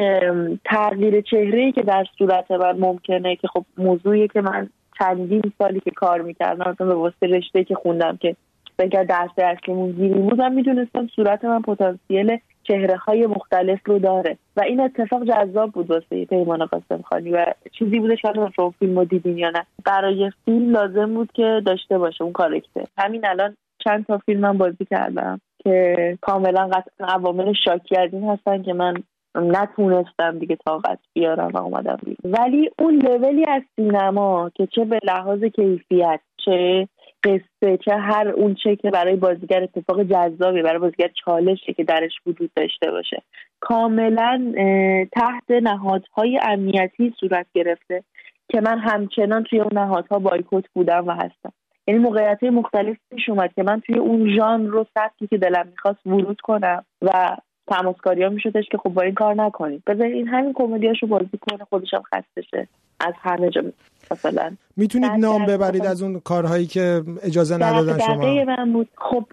تغییر 0.64 1.20
چهره 1.20 1.72
که 1.72 1.82
در 1.82 2.04
صورت 2.18 2.50
من 2.50 2.78
ممکنه 2.78 3.36
که 3.36 3.48
خب 3.48 3.64
موضوعی 3.78 4.28
که 4.28 4.40
من 4.40 4.68
چندین 4.98 5.42
سالی 5.58 5.80
که 5.80 5.90
کار 5.90 6.22
می‌کردم 6.22 6.74
به 6.78 6.94
واسطه 6.94 7.26
رشته 7.26 7.64
که 7.64 7.74
خوندم 7.74 8.16
که 8.16 8.36
اگر 8.78 9.04
درس 9.04 9.30
اصلیمون 9.38 9.92
گیری 9.92 10.20
بودم 10.20 10.52
می‌دونستم 10.52 11.06
صورت 11.16 11.44
من 11.44 11.62
پتانسیل 11.62 12.38
چهره 12.68 12.96
های 12.96 13.26
مختلف 13.26 13.80
رو 13.84 13.98
داره. 13.98 14.38
و 14.56 14.62
این 14.62 14.80
اتفاق 14.80 15.24
جذاب 15.24 15.72
بود 15.72 15.90
واسه 15.90 16.24
پیمان 16.24 16.66
قاسم 16.66 17.02
خانی 17.02 17.30
و 17.30 17.46
چیزی 17.78 17.98
بودش 17.98 18.22
که 18.22 18.32
شما 18.56 18.70
فیلم 18.78 18.98
رو 18.98 19.04
دیدین 19.04 19.38
یا 19.38 19.50
نه. 19.50 19.66
برای 19.84 20.30
فیلم 20.44 20.70
لازم 20.70 21.14
بود 21.14 21.32
که 21.32 21.62
داشته 21.66 21.98
باشه 21.98 22.24
اون 22.24 22.32
کارکتر 22.32 22.84
همین 22.98 23.26
الان 23.26 23.56
چند 23.84 24.06
تا 24.06 24.18
فیلم 24.18 24.40
من 24.40 24.58
بازی 24.58 24.84
کردم 24.90 25.40
که 25.64 25.94
کاملا 26.20 26.68
قطعا 26.68 27.06
عوامل 27.06 27.52
شاکی 27.64 27.96
از 27.96 28.12
این 28.12 28.28
هستن 28.28 28.62
که 28.62 28.72
من 28.72 28.94
نتونستم 29.34 30.38
دیگه 30.38 30.56
طاقت 30.66 30.98
بیارم 31.14 31.50
و 31.54 31.58
اومدم 31.58 31.98
ولی 32.24 32.70
اون 32.78 32.94
لولی 32.94 33.44
از 33.48 33.62
سینما 33.76 34.50
که 34.54 34.66
چه 34.66 34.84
به 34.84 34.98
لحاظ 35.04 35.44
کیفیت 35.44 36.20
چه 36.44 36.88
قصه 37.24 37.76
چه 37.84 37.96
هر 37.96 38.28
اون 38.28 38.54
چه 38.54 38.76
که 38.76 38.90
برای 38.90 39.16
بازیگر 39.16 39.62
اتفاق 39.62 40.02
جذابی 40.02 40.62
برای 40.62 40.78
بازیگر 40.78 41.10
چالشه 41.24 41.72
که 41.72 41.84
درش 41.84 42.12
وجود 42.26 42.50
داشته 42.56 42.90
باشه. 42.90 43.22
کاملا 43.60 44.52
تحت 45.12 45.50
نهادهای 45.50 46.40
امنیتی 46.42 47.14
صورت 47.20 47.46
گرفته 47.54 48.04
که 48.48 48.60
من 48.60 48.78
همچنان 48.78 49.44
توی 49.44 49.60
اون 49.60 49.78
نهادها 49.78 50.18
بایکوت 50.18 50.64
بودم 50.74 51.06
و 51.06 51.10
هستم. 51.10 51.52
یعنی 51.86 52.00
موقعیت 52.00 52.42
مختلف 52.42 52.96
پیش 53.10 53.28
اومد 53.28 53.52
که 53.56 53.62
من 53.62 53.80
توی 53.80 53.98
اون 53.98 54.36
ژانر 54.36 54.68
رو 54.68 54.86
سبکی 54.94 55.26
که 55.26 55.38
دلم 55.38 55.68
می‌خواست 55.70 56.06
ورود 56.06 56.40
کنم 56.40 56.84
و 57.02 57.36
تماسکاری 57.66 58.22
ها 58.22 58.28
میشدش 58.28 58.64
که 58.70 58.78
خب 58.78 58.90
با 58.90 59.02
این 59.02 59.14
کار 59.14 59.34
نکنیم. 59.34 59.82
بذارید 59.86 60.14
این 60.14 60.28
همین 60.28 60.52
کمدیاشو 60.52 61.06
بازی 61.06 61.38
کنه 61.40 61.64
خودشم 61.64 62.02
خسته 62.02 62.42
شه. 62.42 62.68
از 63.00 63.14
همه 63.22 63.50
جا 63.50 63.62
مثلا 64.10 64.56
می‌تونید 64.76 65.10
نام 65.10 65.46
ببرید 65.46 65.86
از 65.86 66.02
اون 66.02 66.20
کارهایی 66.20 66.66
که 66.66 67.02
اجازه 67.22 67.54
ندادن 67.54 67.98
شما. 67.98 68.44
من 68.44 68.72
بود. 68.72 68.88
خب 68.96 69.24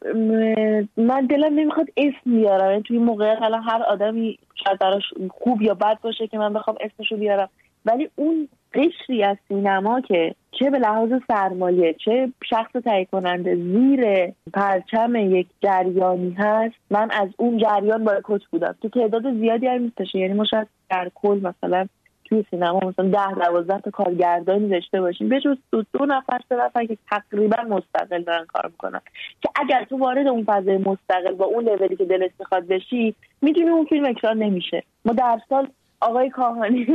من 0.97 1.25
دلم 1.25 1.59
نمی‌خواد 1.59 1.87
اسم 1.97 2.31
بیارم. 2.31 2.71
یعنی 2.71 2.83
توی 2.83 2.97
موقعیت 2.97 3.41
الان 3.41 3.63
هر 3.63 3.83
آدمی 3.83 4.39
شاید 4.65 4.79
براش 4.79 5.03
خوب 5.29 5.61
یا 5.61 5.73
بد 5.73 5.97
باشه 6.01 6.27
که 6.27 6.37
من 6.37 6.53
بخوام 6.53 6.75
اسمشو 6.81 7.17
بیارم. 7.17 7.49
ولی 7.85 8.09
اون 8.15 8.47
قشری 8.73 9.23
از 9.23 9.37
سینما 9.47 10.01
که 10.01 10.35
چه 10.59 10.69
به 10.69 10.79
لحاظ 10.79 11.09
سرمایه 11.27 11.95
چه 12.05 12.31
شخص 12.49 12.71
تهیه 12.71 13.05
کننده 13.11 13.55
زیر 13.55 14.31
پرچم 14.53 15.15
یک 15.15 15.47
جریانی 15.63 16.35
هست 16.37 16.75
من 16.89 17.11
از 17.11 17.29
اون 17.37 17.57
جریان 17.57 18.03
بایکوت 18.03 18.41
بودم. 18.51 18.75
تو 18.81 18.89
تعداد 18.89 19.33
زیادی 19.39 19.67
هم 19.67 19.81
نیستشه 19.81 20.19
یعنی 20.19 20.33
ما 20.33 20.45
شاید 20.45 20.67
در 20.89 21.11
کل 21.15 21.39
مثلا 21.43 21.87
توی 22.25 22.45
سینما 22.51 22.79
مثلا 22.79 23.09
ده 23.09 23.33
دوازده 23.33 23.79
تا 23.79 23.91
کارگردانی 23.91 24.69
داشته 24.69 25.01
باشیم 25.01 25.29
به 25.29 25.39
جز 25.39 25.57
دو, 25.71 25.83
دو 25.93 26.05
نفر 26.05 26.39
سه 26.49 26.55
نفر 26.55 26.85
که 26.85 26.97
تقریبا 27.09 27.57
مستقل 27.69 28.23
دارن 28.23 28.45
کار 28.45 28.65
می‌کنن. 28.65 29.01
که 29.41 29.49
اگر 29.55 29.83
تو 29.83 29.97
وارد 29.97 30.27
اون 30.27 30.43
فضای 30.43 30.77
مستقل 30.77 31.33
با 31.33 31.45
اون 31.45 31.63
لولی 31.63 31.95
که 31.95 32.05
دلت 32.05 32.31
می‌خواد 32.39 32.67
بشی 32.67 33.15
می‌دونی 33.41 33.69
اون 33.69 33.85
فیلم 33.85 34.05
اکران 34.05 34.37
نمیشه. 34.37 34.83
ما 35.05 35.13
در 35.13 35.39
سال 35.49 35.67
آقای 36.01 36.29
کاهانی 36.29 36.85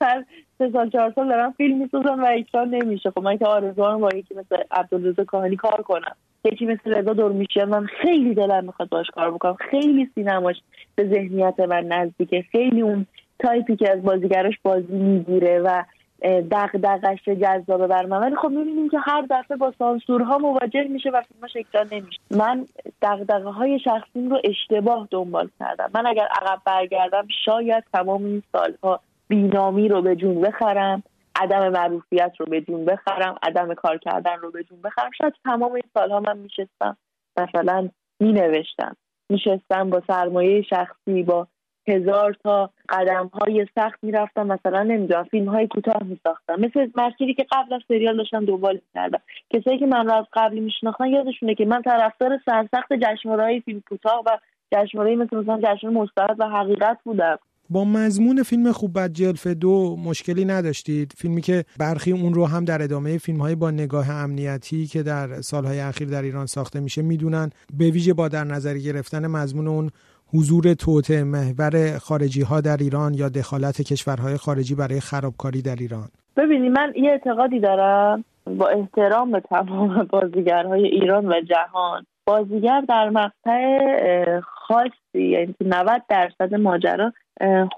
بر 0.00 0.24
سه 0.58 0.70
سال 0.70 0.90
چهار 0.90 1.12
سال 1.14 1.28
دارن 1.28 1.50
فیلم 1.50 1.78
می‌سازن 1.78 2.20
و 2.20 2.26
اکران 2.28 2.74
نمیشه. 2.74 3.10
خب 3.10 3.22
من 3.22 3.38
که 3.38 3.46
آرزوام 3.46 4.00
با 4.00 4.08
یکی 4.14 4.34
مثل 4.34 4.56
عبدالرزا 4.70 5.24
کاهانی 5.24 5.56
کار 5.56 5.82
کنم. 5.82 6.16
یکی 6.44 6.66
مثل 6.66 6.94
رضا 6.94 7.12
دورمیشیان 7.12 7.68
من 7.68 7.86
خیلی 7.86 8.34
دلم 8.34 8.64
می‌خواد 8.64 8.88
باش 8.88 9.06
کار 9.10 9.30
بکنم. 9.30 9.56
خیلی 9.70 10.10
سینماش 10.14 10.56
به 10.94 11.08
ذهنیت 11.08 11.60
من 11.60 11.86
نزدیکه. 11.86 12.44
خیلی 12.52 12.82
اون 12.82 13.06
تایپی 13.42 13.76
که 13.76 13.92
از 13.92 14.02
بازیگراش 14.02 14.54
بازی 14.62 14.96
می‌گیره 14.98 15.60
و 15.60 15.82
دغدغش 16.50 17.28
جذابه 17.28 17.86
بر 17.86 18.06
من. 18.06 18.20
ولی 18.20 18.36
خب 18.36 18.48
می‌بینیم 18.48 18.88
که 18.88 18.98
هر 18.98 19.26
دفعه 19.30 19.56
با 19.56 19.72
سانسورها 19.78 20.38
مواجه 20.38 20.82
میشه 20.82 21.10
و 21.10 21.22
فیلماش 21.22 21.56
اکران 21.56 21.86
نمیشه. 21.92 22.18
من 22.30 22.66
دغدغه 23.02 23.50
های 23.50 23.78
شخصیم 23.78 24.30
رو 24.30 24.40
اشتباه 24.44 25.08
دنبال 25.10 25.48
کردم. 25.60 25.90
من 25.94 26.06
اگر 26.06 26.28
عقب 26.40 26.58
برگردم 26.66 27.26
شاید 27.44 27.84
تمام 27.92 28.24
این 28.24 28.42
سالها 28.52 29.00
بینامی 29.28 29.88
رو 29.88 30.02
به 30.02 30.16
جون 30.16 30.40
بخرم 30.40 31.02
عدم 31.36 31.68
معروفیت 31.68 32.32
رو 32.38 32.46
به 32.46 32.60
جون 32.60 32.84
بخرم 32.84 33.38
عدم 33.42 33.74
کار 33.74 33.98
کردن 33.98 34.36
رو 34.38 34.50
به 34.50 34.64
جون 34.64 34.82
بخرم. 34.82 35.10
شاید 35.18 35.34
تمام 35.44 35.72
این 35.72 35.84
سالها 35.94 36.20
من 36.20 36.38
میشستم 36.38 36.96
مثلا 37.36 37.88
مینوشتم. 38.20 38.96
میشستم 39.28 39.90
با 39.90 40.02
سرمایه 40.06 40.62
شخصی 40.62 41.22
با 41.22 41.46
هزار 41.90 42.36
تا 42.44 42.70
قدم 42.88 43.30
های 43.32 43.66
سخت 43.74 43.98
می‌رفتم. 44.02 44.46
مثلا 44.46 44.82
نمی‌دونم 44.82 45.24
فیلم 45.24 45.48
های 45.48 45.66
کوتاه 45.66 46.02
میساختم. 46.04 46.60
مثل 46.60 46.86
مرکیری 46.96 47.34
که 47.34 47.46
قبل 47.52 47.74
از 47.74 47.80
سریال 47.88 48.16
داشتم 48.16 48.44
دنبال 48.44 48.80
کردم 48.94 49.20
کسایی 49.50 49.78
که 49.78 49.86
من 49.86 50.06
رو 50.06 50.12
از 50.12 50.24
قبلی 50.32 50.60
میشناختن 50.60 51.06
یادشونه 51.06 51.54
که 51.54 51.64
من 51.64 51.82
طرفدار 51.82 52.40
سرسخت 52.46 52.92
جشنواره 52.92 53.42
های 53.42 53.60
فیلم 53.60 53.82
کوتاه 53.88 54.22
و 54.26 54.38
جشنواره 54.74 55.16
مثل 55.16 55.36
مثلا 55.36 55.60
جشن 55.62 55.88
مستعد 55.88 56.36
و 56.38 56.48
حقیقت 56.48 56.98
بودم. 57.04 57.38
با 57.70 57.84
مضمون 57.84 58.42
فیلم 58.42 58.72
خوب 58.72 58.98
بد 58.98 59.12
جلف 59.12 59.46
دو 59.46 59.96
مشکلی 60.04 60.44
نداشتید؟ 60.44 61.12
فیلمی 61.16 61.40
که 61.40 61.64
برخی 61.78 62.12
اون 62.12 62.34
رو 62.34 62.46
هم 62.46 62.64
در 62.64 62.82
ادامه 62.82 63.18
فیلم 63.18 63.38
های 63.40 63.54
با 63.54 63.70
نگاه 63.70 64.10
امنیتی 64.10 64.86
که 64.86 65.02
در 65.02 65.40
سالهای 65.40 65.80
اخیر 65.80 66.08
در 66.08 66.22
ایران 66.22 66.46
ساخته 66.46 66.80
میشه 66.80 67.02
می‌دونن. 67.02 67.50
به 67.78 67.90
ویژه 67.90 68.14
با 68.14 68.28
در 68.28 68.44
نظر 68.44 68.74
گرفتن 68.74 69.26
مضمون 69.26 69.68
اون 69.68 69.90
حضور 70.34 70.74
توته 70.74 71.24
محور 71.24 71.98
خارجی 71.98 72.42
ها 72.42 72.60
در 72.60 72.76
ایران 72.76 73.14
یا 73.14 73.28
دخالت 73.28 73.82
کشورهای 73.82 74.36
خارجی 74.36 74.74
برای 74.74 75.00
خرابکاری 75.00 75.62
در 75.62 75.76
ایران؟ 75.80 76.08
ببینی 76.36 76.68
من 76.68 76.92
یه 76.96 77.10
اعتقادی 77.10 77.60
دارم 77.60 78.24
با 78.46 78.68
احترام 78.68 79.30
به 79.30 79.40
تمام 79.40 80.04
بازیگرهای 80.10 80.84
ایران 80.84 81.26
و 81.26 81.40
جهان. 81.40 82.06
بازیگر 82.26 82.80
در 82.80 83.10
مقطع 83.10 84.40
خاصی 84.40 85.28
یعنی 85.30 85.54
90 85.60 86.02
درصد 86.08 86.54
ماجرا 86.54 87.12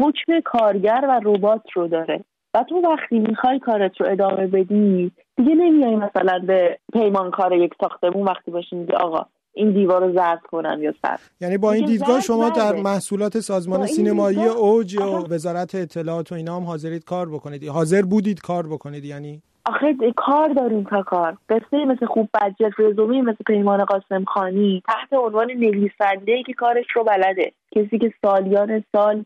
حکم 0.00 0.40
کارگر 0.44 1.04
و 1.09 1.21
ربات 1.25 1.62
رو 1.75 1.88
داره. 1.88 2.25
و 2.54 2.64
تو 2.68 2.75
وقتی 2.75 3.18
می‌خوای 3.18 3.59
کارت 3.59 4.00
رو 4.00 4.06
ادامه 4.11 4.47
بدی 4.47 5.12
دیگه 5.37 5.54
نمیای 5.54 5.97
مثلا 5.97 6.38
به 6.47 6.78
پیمانکار 6.92 7.52
یک 7.52 7.75
ساختمون 7.80 8.28
وقتی 8.28 8.50
باشی 8.50 8.76
میگه 8.76 8.94
آقا 8.94 9.26
این 9.54 9.73
دیوار 9.73 10.06
رو 10.06 10.12
زرد 10.12 10.40
کنن 10.40 10.78
یا 10.82 10.94
سر. 11.02 11.18
یعنی 11.40 11.59
با 11.59 11.73
این 11.73 11.87
دیدگاه 11.87 12.21
شما 12.21 12.50
در 12.50 12.73
محصولات 12.73 13.40
سازمان 13.40 13.87
سینمایی 13.87 14.44
اوج 14.44 14.97
و 15.00 15.35
وزارت 15.35 15.75
اطلاعات 15.75 16.32
و 16.32 16.35
اینا 16.35 16.56
هم 16.56 16.62
حاضرید 16.62 17.04
کار 17.04 17.28
بکنید. 17.28 17.68
حاضر 17.68 18.02
بودید 18.02 18.40
کار 18.40 18.66
بکنید 18.66 19.04
یعنی؟ 19.04 19.42
آخه 19.64 19.94
کار 20.16 20.49
داریم 20.49 20.85
تا 20.85 21.02
کار. 21.02 21.37
قصه 21.49 21.85
مثل 21.85 22.06
خوب 22.06 22.28
بجت 22.35 22.73
رزومی 22.78 23.21
مثل 23.21 23.44
پیمان 23.47 23.85
قاسم 23.85 24.25
خانی 24.25 24.82
تحت 24.87 25.12
عنوان 25.12 25.50
نویسنده 25.50 26.42
که 26.47 26.52
کارش 26.52 26.87
رو 26.94 27.04
بلده. 27.04 27.52
کسی 27.76 27.99
که 27.99 28.12
سالیان 28.23 28.85
سال 28.92 29.25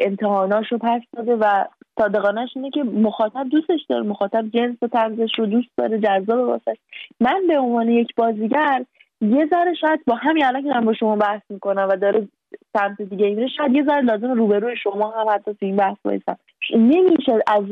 امتحاناش 0.00 0.72
رو 0.72 0.78
پس 0.78 1.00
داده 1.16 1.36
و 1.36 1.64
صادقانش 1.98 2.48
اینه 2.56 2.70
که 2.70 2.82
مخاطب 2.82 3.48
دوستش 3.50 3.80
داره. 3.88 4.02
مخاطب 4.02 4.44
جنس 4.54 4.76
و 4.82 4.88
طرزش 4.88 5.30
رو 5.38 5.46
دوست 5.46 5.68
داره 5.76 5.98
جذاب 5.98 6.48
واسه 6.48 6.76
من 7.20 7.42
به 7.48 7.58
عنوان 7.58 7.88
یک 7.88 8.14
بازیگر 8.16 8.84
یه 9.20 9.46
ذره 9.46 9.74
شاید 9.74 10.00
با 10.06 10.14
همین 10.14 10.44
الان 10.44 10.62
که 10.62 10.68
من 10.68 10.84
با 10.84 10.94
شما 10.94 11.16
بحث 11.16 11.42
می‌کنم 11.50 11.88
و 11.90 11.96
داره 11.96 12.28
سمت 12.76 13.02
دیگه 13.02 13.26
میره 13.26 13.48
شاید 13.48 13.74
یه 13.74 13.84
ذره 13.84 14.00
لازم 14.00 14.32
روبروی 14.32 14.76
شما 14.76 15.10
هم 15.10 15.26
حتی 15.34 15.54
تو 15.54 15.66
این 15.66 15.76
بحث 15.76 15.96
بایستم 16.04 16.36
نمیشه 16.74 17.38
از 17.46 17.64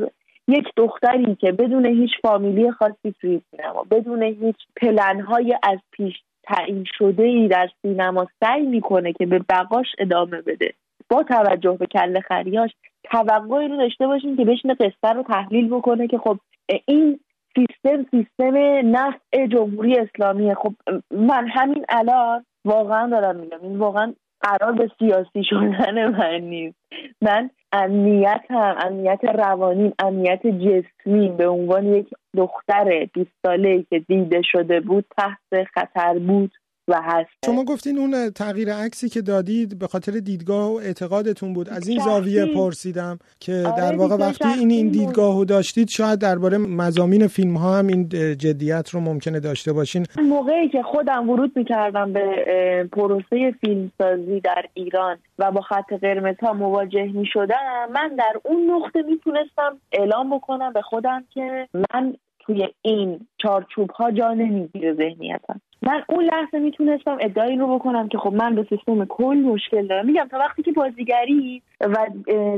یک 0.47 0.67
دختری 0.77 1.35
که 1.35 1.51
بدون 1.51 1.85
هیچ 1.85 2.11
فامیلی 2.21 2.71
خاصی 2.71 3.15
توی 3.21 3.41
سینما 3.51 3.85
بدون 3.91 4.23
هیچ 4.23 4.55
پلنهای 4.81 5.57
از 5.63 5.79
پیش 5.91 6.13
تعیین 6.43 6.85
شده 6.97 7.23
ای 7.23 7.47
در 7.47 7.69
سینما 7.81 8.27
سعی 8.39 8.65
می‌کنه 8.65 9.13
که 9.13 9.25
به 9.25 9.39
بقاش 9.49 9.87
ادامه 9.99 10.41
بده. 10.41 10.73
با 11.09 11.23
توجه 11.23 11.71
به 11.71 11.85
کله 11.85 12.19
خریاش 12.19 12.71
توقعی 13.03 13.67
رو 13.67 13.77
داشته 13.77 14.07
باشیم 14.07 14.37
که 14.37 14.45
بشینه 14.45 14.73
قصه 14.73 15.13
رو 15.13 15.23
تحلیل 15.23 15.67
بکنه 15.69 16.07
که 16.07 16.17
خب 16.17 16.37
این 16.85 17.19
سیستم 17.55 18.05
سیستم 18.11 18.57
نفع 18.97 19.47
جمهوری 19.47 19.95
اسلامیه. 19.99 20.55
خب 20.55 20.73
من 21.11 21.47
همین 21.47 21.85
الان 21.89 22.45
واقعا 22.65 23.09
دارم 23.09 23.35
میگم 23.35 23.61
این 23.61 23.77
واقعا 23.77 24.13
قرار 24.41 24.71
به 24.71 24.91
سیاسی 24.99 25.43
شدن 25.43 26.07
من 26.07 26.39
نیست. 26.39 26.77
من 27.21 27.49
امنیتم 27.71 28.75
امنیت 28.79 29.19
روانی 29.23 29.93
امنیت 29.99 30.47
جسمی 30.47 31.29
به 31.29 31.47
عنوان 31.47 31.85
یک 31.85 32.07
دختر 32.37 33.05
20 33.13 33.31
ساله 33.45 33.85
که 33.89 33.99
دیده 33.99 34.41
شده 34.51 34.79
بود 34.79 35.05
تحت 35.17 35.67
خطر 35.73 36.19
بود. 36.19 36.51
و 36.87 37.01
هست. 37.03 37.29
شما 37.45 37.63
گفتین 37.63 37.97
اون 37.97 38.29
تغییر 38.29 38.73
عکسی 38.73 39.09
که 39.09 39.21
دادید 39.21 39.79
به 39.79 39.87
خاطر 39.87 40.11
دیدگاه 40.11 40.71
و 40.71 40.75
اعتقادتون 40.75 41.53
بود. 41.53 41.69
از 41.69 41.87
این 41.87 41.99
زاویه 41.99 42.45
پرسیدم 42.45 43.19
که 43.39 43.63
آره 43.65 43.81
در 43.81 43.95
واقع 43.95 44.15
وقتی 44.15 44.47
این 44.59 44.71
این 44.71 44.89
دیدگاه 44.89 45.35
رو 45.35 45.45
داشتید 45.45 45.89
شاید 45.89 46.19
درباره 46.19 46.57
مزامین 46.57 47.27
فیلم 47.27 47.57
ها 47.57 47.77
هم 47.77 47.87
این 47.87 48.09
جدیت 48.37 48.89
رو 48.89 48.99
ممکنه 48.99 49.39
داشته 49.39 49.73
باشین. 49.73 50.05
موقعی 50.17 50.69
که 50.69 50.81
خودم 50.81 51.29
ورود 51.29 51.51
می‌کردم 51.55 52.13
به 52.13 52.89
پروسه 52.91 53.51
فیلمسازی 53.61 54.39
در 54.39 54.65
ایران 54.73 55.17
و 55.39 55.51
با 55.51 55.61
خط 55.61 55.93
قرمز 56.01 56.35
ها 56.41 56.53
مواجه 56.53 57.11
می‌شدم 57.13 57.89
من 57.93 58.15
در 58.17 58.39
اون 58.43 58.71
نقطه 58.71 59.01
می‌تونستم 59.01 59.77
اعلام 59.91 60.37
بکنم 60.37 60.73
به 60.73 60.81
خودم 60.81 61.23
که 61.33 61.67
من 61.73 62.15
توی 62.39 62.67
این 62.81 63.27
چارچوب 63.37 63.89
ها 63.89 64.11
جا 64.11 64.33
نمی‌گیره 64.33 64.93
ذهنیتم. 64.93 65.61
من 65.81 66.03
اون 66.09 66.23
لحظه 66.23 66.59
می‌تونستم 66.59 67.17
ادعای 67.21 67.55
رو 67.55 67.75
بکنم 67.75 68.07
که 68.07 68.17
خب 68.17 68.33
من 68.33 68.55
به 68.55 68.65
سیستم 68.69 69.05
کل 69.05 69.37
مشکل 69.37 69.87
دارم. 69.87 70.05
میگم 70.05 70.27
تا 70.31 70.37
وقتی 70.37 70.63
که 70.63 70.71
بازیگری 70.71 71.61
و 71.81 72.07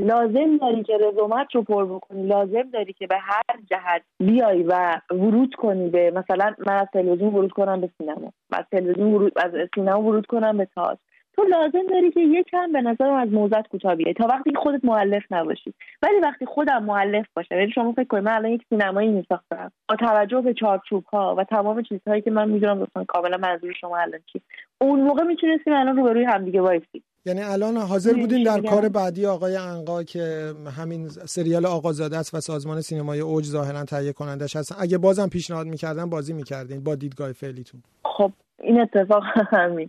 لازم 0.02 0.56
داری 0.56 0.82
که 0.82 0.98
رزومت 0.98 1.54
رو 1.54 1.62
پر 1.62 1.84
بکنی 1.84 2.26
لازم 2.26 2.62
داری 2.72 2.92
که 2.92 3.06
به 3.06 3.16
هر 3.18 3.60
جهت 3.70 4.02
بیای 4.20 4.62
و 4.62 5.00
ورود 5.10 5.54
کنی 5.54 5.88
به 5.88 6.10
مثلا 6.10 6.54
من 6.66 6.76
از 6.76 6.88
تلویزیون 6.92 7.34
ورود 7.34 7.52
کنم 7.52 7.80
به 7.80 7.90
سینما. 7.98 8.32
از 8.52 8.64
تلویزیون 8.72 9.14
ورود 9.14 9.32
از 9.36 9.52
سینما 9.74 10.02
ورود 10.02 10.26
کنم 10.26 10.56
به 10.56 10.68
تئاتر. 10.74 11.07
تو 11.38 11.44
لازم 11.44 11.86
داری 11.90 12.10
که 12.10 12.20
یکم 12.20 12.72
به 12.72 12.80
نظرم 12.80 13.14
از 13.14 13.28
موزت 13.28 13.68
کوتاه 13.68 13.94
بیای. 13.94 14.14
تا 14.14 14.26
وقتی 14.26 14.50
خودت 14.62 14.84
معلف 14.84 15.22
نباشی. 15.30 15.74
ولی 16.02 16.20
وقتی 16.22 16.46
خودم 16.46 16.84
معلف 16.84 17.26
باشه 17.36 17.54
ولی 17.54 17.72
شما 17.74 17.92
فکر 17.92 18.04
کنید 18.04 18.24
من 18.24 18.32
الان 18.32 18.52
یک 18.52 18.62
سینمایی 18.68 19.08
میساختم. 19.08 19.72
با 19.88 19.96
توجه 19.96 20.40
به 20.40 20.54
چارچوب 20.54 21.04
ها 21.04 21.34
و 21.38 21.44
تمام 21.44 21.82
چیزهایی 21.82 22.22
که 22.22 22.30
من 22.30 22.48
می‌دونم 22.48 22.78
دوستان 22.78 23.04
کاملا 23.04 23.36
منظور 23.36 23.72
شما 23.80 23.96
الان 23.98 24.20
چی. 24.32 24.40
اون 24.80 25.00
موقع 25.00 25.22
می‌تونستیم 25.22 25.72
الان 25.72 25.96
روبروی 25.96 26.24
همدیگه 26.24 26.60
وایسیم. 26.60 27.02
یعنی 27.26 27.40
الان 27.42 27.76
حاضر 27.76 28.14
بودین 28.14 28.42
در 28.42 28.60
کار 28.60 28.88
بعدی 28.88 29.26
آقای 29.26 29.56
انقا 29.56 30.02
که 30.02 30.52
همین 30.78 31.08
سریال 31.08 31.66
آقازاده 31.66 32.16
است 32.16 32.34
و 32.34 32.40
سازمان 32.40 32.80
سینمای 32.80 33.20
اوج 33.20 33.44
ظاهرا 33.44 33.84
تهیه 33.84 34.12
کنندش 34.12 34.56
هست 34.56 34.82
اگه 34.82 34.98
بازم 34.98 35.28
پیشنهاد 35.28 35.66
می‌کردن 35.66 36.10
بازی 36.10 36.32
می‌کردین 36.32 36.84
با 36.84 36.94
دیدگاه 36.94 37.32
فعلیتون. 37.32 37.82
خب 38.04 38.32
این 38.62 38.80
اتفاق 38.80 39.22
همین. 39.52 39.88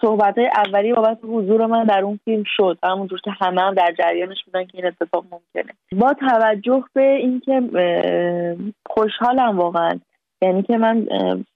صحبت 0.00 0.34
اولی 0.56 0.92
بابت 0.92 1.18
حضور 1.22 1.66
من 1.66 1.84
در 1.84 2.00
اون 2.00 2.20
فیلم 2.24 2.44
شد. 2.46 2.78
همونجور 2.82 3.20
که 3.20 3.30
همه 3.40 3.60
هم 3.60 3.74
در 3.74 3.94
جریانش 3.98 4.44
بودن 4.44 4.64
که 4.64 4.78
این 4.78 4.86
اتفاق 4.86 5.24
ممکنه. 5.32 5.72
با 5.92 6.12
توجه 6.12 6.84
به 6.92 7.02
اینکه 7.02 7.62
خوشحالم 8.86 9.58
واقعا. 9.58 10.00
یعنی 10.42 10.62
که 10.62 10.78
من 10.78 11.06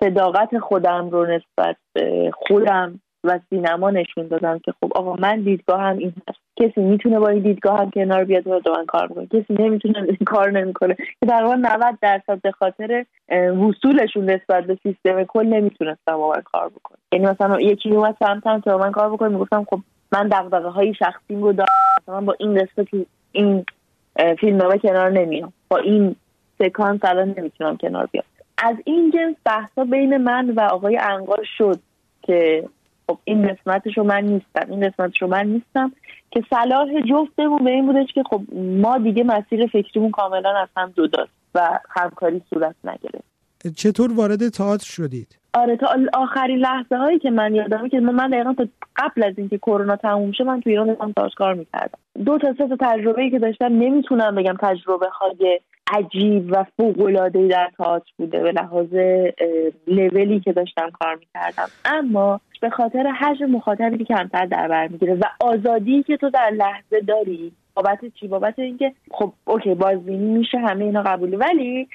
صداقت 0.03 0.59
خودم 0.59 1.11
رو 1.11 1.27
نسبت 1.27 1.77
خودم 2.35 3.01
و 3.25 3.41
سینما 3.51 3.91
نشون 3.91 4.27
دادم 4.29 4.59
که 4.59 4.73
خب 4.81 4.93
آقا 4.95 5.15
من 5.15 5.41
دیدگاه 5.41 5.81
هم 5.81 5.99
این 5.99 6.13
هست. 6.29 6.38
کسی 6.59 6.81
می‌تونه 6.81 7.19
با 7.19 7.29
این 7.29 7.43
دیدگاه 7.43 7.79
هم 7.79 7.91
کنار 7.91 8.25
بیاد 8.25 8.47
و 8.47 8.61
من 8.77 8.87
کار 8.87 9.09
کنه 9.09 9.27
کسی 9.27 9.55
نمی‌تونه 9.59 10.17
کار 10.27 10.51
نمی‌کنه. 10.51 10.95
که 10.95 11.27
در 11.29 11.43
واقع 11.43 11.57
90 11.57 11.99
درصد 12.03 12.41
به 12.41 12.51
خاطر 12.51 13.05
وصولشون 13.69 14.31
نسبت 14.31 14.65
به 14.65 14.79
سیستم 14.83 15.25
کل 15.25 15.47
نمی‌تونستم 15.47 16.17
با 16.17 16.37
کار 16.45 16.69
بکنه. 16.69 16.99
یعنی 17.13 17.27
مثلا 17.27 17.61
یکی 17.61 17.91
میومد 17.91 18.17
سمتم 18.19 18.61
که 18.61 18.71
با 18.71 18.79
من 18.79 18.93
کار 18.93 19.13
بکنه 19.13 19.29
می‌گفتم 19.29 19.67
خب 19.71 19.81
من 20.13 20.29
دغدغه 20.29 20.69
های 20.69 20.95
شخصی 20.95 21.35
رو 21.35 21.53
دارم. 21.53 21.69
مثلا 22.03 22.21
با 22.21 22.35
این 22.39 22.55
قصه 22.55 22.85
که 22.85 23.07
این 23.33 23.65
فیلم 24.41 24.79
کنار 24.83 25.11
نمیام. 25.11 25.53
با 25.69 25.77
این 25.77 26.17
سکانس 26.59 27.01
الان 27.05 27.35
نمی‌تونم 27.39 27.77
کنار 27.77 28.09
بیام. 28.13 28.25
از 28.59 28.77
این 28.85 29.11
جنس 29.11 29.37
بحثا 29.45 29.85
بین 29.85 30.17
من 30.17 30.51
و 30.51 30.61
آقای 30.61 30.97
انقار 30.97 31.45
شد 31.59 31.79
که 32.23 32.69
خب 33.11 33.19
این 33.25 33.49
قسمتش 33.49 33.99
رو 33.99 34.05
من 34.05 34.25
نیستم 34.25 34.71
این 34.71 34.89
قسمتش 34.89 35.23
رو 35.23 35.29
من 35.29 35.47
نیستم 35.47 35.93
که 36.31 36.43
صلاح 36.51 37.01
جفتمون 37.01 37.65
به 37.65 37.71
این 37.71 37.87
بودش 37.87 38.13
که 38.15 38.23
خب 38.31 38.43
ما 38.55 38.99
دیگه 38.99 39.25
مسیر 39.25 39.67
فکریمون 39.67 40.11
کاملا 40.11 40.59
از 40.59 40.69
هم 40.77 40.93
جداست 40.97 41.33
و 41.55 41.81
همکاری 41.91 42.43
صورت 42.51 42.75
نگرفت. 42.85 43.29
چطور 43.77 44.13
وارد 44.13 44.49
تئاتر 44.49 44.87
شدید؟ 44.87 45.39
آره 45.55 45.77
تا 45.77 45.87
آخرین 46.13 46.59
لحظه 46.59 46.97
هایی 46.97 47.19
که 47.19 47.31
من 47.31 47.55
یادمه 47.55 47.89
که 47.89 48.01
من 48.01 48.31
دقیقا 48.31 48.53
تا 48.53 48.67
قبل 48.97 49.23
از 49.25 49.35
اینکه 49.39 49.59
کرونا 49.59 49.97
تموم 49.97 50.33
شه 50.33 50.45
من 50.45 50.61
تو 50.61 50.71
ایران 50.71 50.87
داشتم 50.87 51.13
تئاتر 51.13 51.35
کار 51.37 51.55
می‌کردم. 51.55 51.99
دو 52.25 52.39
تا 52.39 52.55
سه 52.59 52.69
تا 52.69 52.77
تجربه 52.81 53.23
ای 53.23 53.31
که 53.31 53.39
داشتم 53.39 53.65
نمی‌تونم 53.65 54.35
بگم 54.35 54.55
تجربه 54.61 55.09
های 55.09 55.61
عجیب 55.93 56.53
و 56.53 56.65
فوق 56.77 57.01
العاده 57.01 57.49
در 57.49 57.71
تئاتر 57.77 58.13
بوده 58.19 58.43
به 58.43 58.53
لحاظ 58.53 58.95
لولی 59.87 60.41
که 60.41 60.53
داشتم 60.53 60.91
کار 60.91 61.15
می‌کردم. 61.15 61.69
اما 61.85 62.41
به 62.61 62.71
خاطر 62.71 63.07
حجم 63.07 63.47
مخاطبی 63.47 63.99
که 63.99 64.05
کمتر 64.05 64.47
در 64.47 64.69
بر 64.69 64.89
می‌گیره 64.89 65.15
و 65.15 65.23
آزادی 65.41 66.03
که 66.03 66.17
تو 66.17 66.31
در 66.31 66.51
لحظه 66.51 67.01
داری 67.01 67.53
بابت 67.75 67.99
چی؟ 68.21 68.29
بابت 68.29 68.59
اینکه 68.59 68.93
خب 69.11 69.33
اوکی 69.45 69.75
بازبینی 69.75 70.39
میشه 70.39 70.59
همه 70.59 70.85
اینا 70.85 71.03
قبولی 71.03 71.37
ولی 71.37 71.89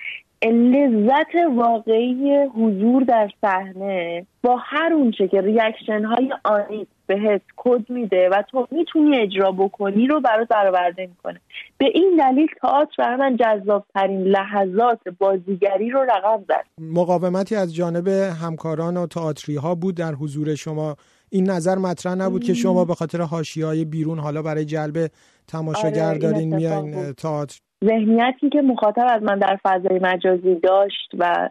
لذت 0.52 1.36
واقعی 1.56 2.36
حضور 2.36 3.04
در 3.04 3.30
صحنه 3.41 4.26
با 4.44 4.58
هر 4.60 4.94
اونچه 4.94 5.28
که 5.28 5.41
reaction 5.41 6.04
های 6.04 6.34
آنی 6.44 6.88
بهت 7.08 7.42
کد 7.58 7.89
میده 7.89 8.30
و 8.30 8.44
تو 8.52 8.68
می‌تونی 8.72 9.18
اجرا 9.18 9.52
بکنی 9.52 10.08
رو 10.08 10.22
برات 10.22 10.48
برآورده 10.48 11.08
می‌کنه. 11.08 11.42
به 11.78 11.86
این 11.94 12.16
دلیل 12.20 12.48
تئاتر 12.62 12.96
برای 12.98 13.16
من 13.18 13.38
جذاب 13.38 13.86
ترین 13.94 14.24
لحظات 14.24 15.00
بازیگری 15.20 15.89
رو 15.89 16.00
رقم 16.00 16.44
زد. 16.48 16.66
مقاومتی 16.82 17.56
از 17.56 17.76
جانب 17.76 18.08
همکاران 18.08 18.98
و 18.98 19.08
تئاتری 19.08 19.56
ها 19.56 19.76
بود 19.76 19.96
در 19.96 20.12
حضور 20.12 20.56
شما. 20.56 20.96
این 21.30 21.50
نظر 21.50 21.76
مطرح 21.76 22.16
نبود 22.16 22.44
که 22.44 22.54
شما 22.54 22.86
به 22.86 22.96
خاطر 22.96 23.22
های 23.62 23.86
بیرون 23.86 24.20
حالا 24.20 24.42
برای 24.42 24.66
جلب 24.66 25.10
تماشاگر 25.48 26.10
آره 26.10 26.18
دارین 26.18 26.56
میاین 26.56 27.13
تئاتر. 27.13 27.60
ذهنیتی 27.86 28.50
که 28.50 28.62
مخاطب 28.62 29.08
از 29.10 29.24
من 29.24 29.39
در 29.39 29.60
فضای 29.63 30.00
مجازی 30.00 30.56
داشت 30.56 31.12
و 31.18 31.50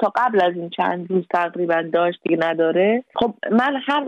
تا 0.00 0.12
قبل 0.16 0.44
از 0.44 0.52
این 0.56 0.70
چند 0.70 1.10
روز 1.10 1.24
تقریبا 1.30 1.82
داشت 1.92 2.18
دیگه 2.22 2.36
نداره. 2.40 3.04
خب 3.14 3.34
من 3.52 3.72
هر 3.86 4.06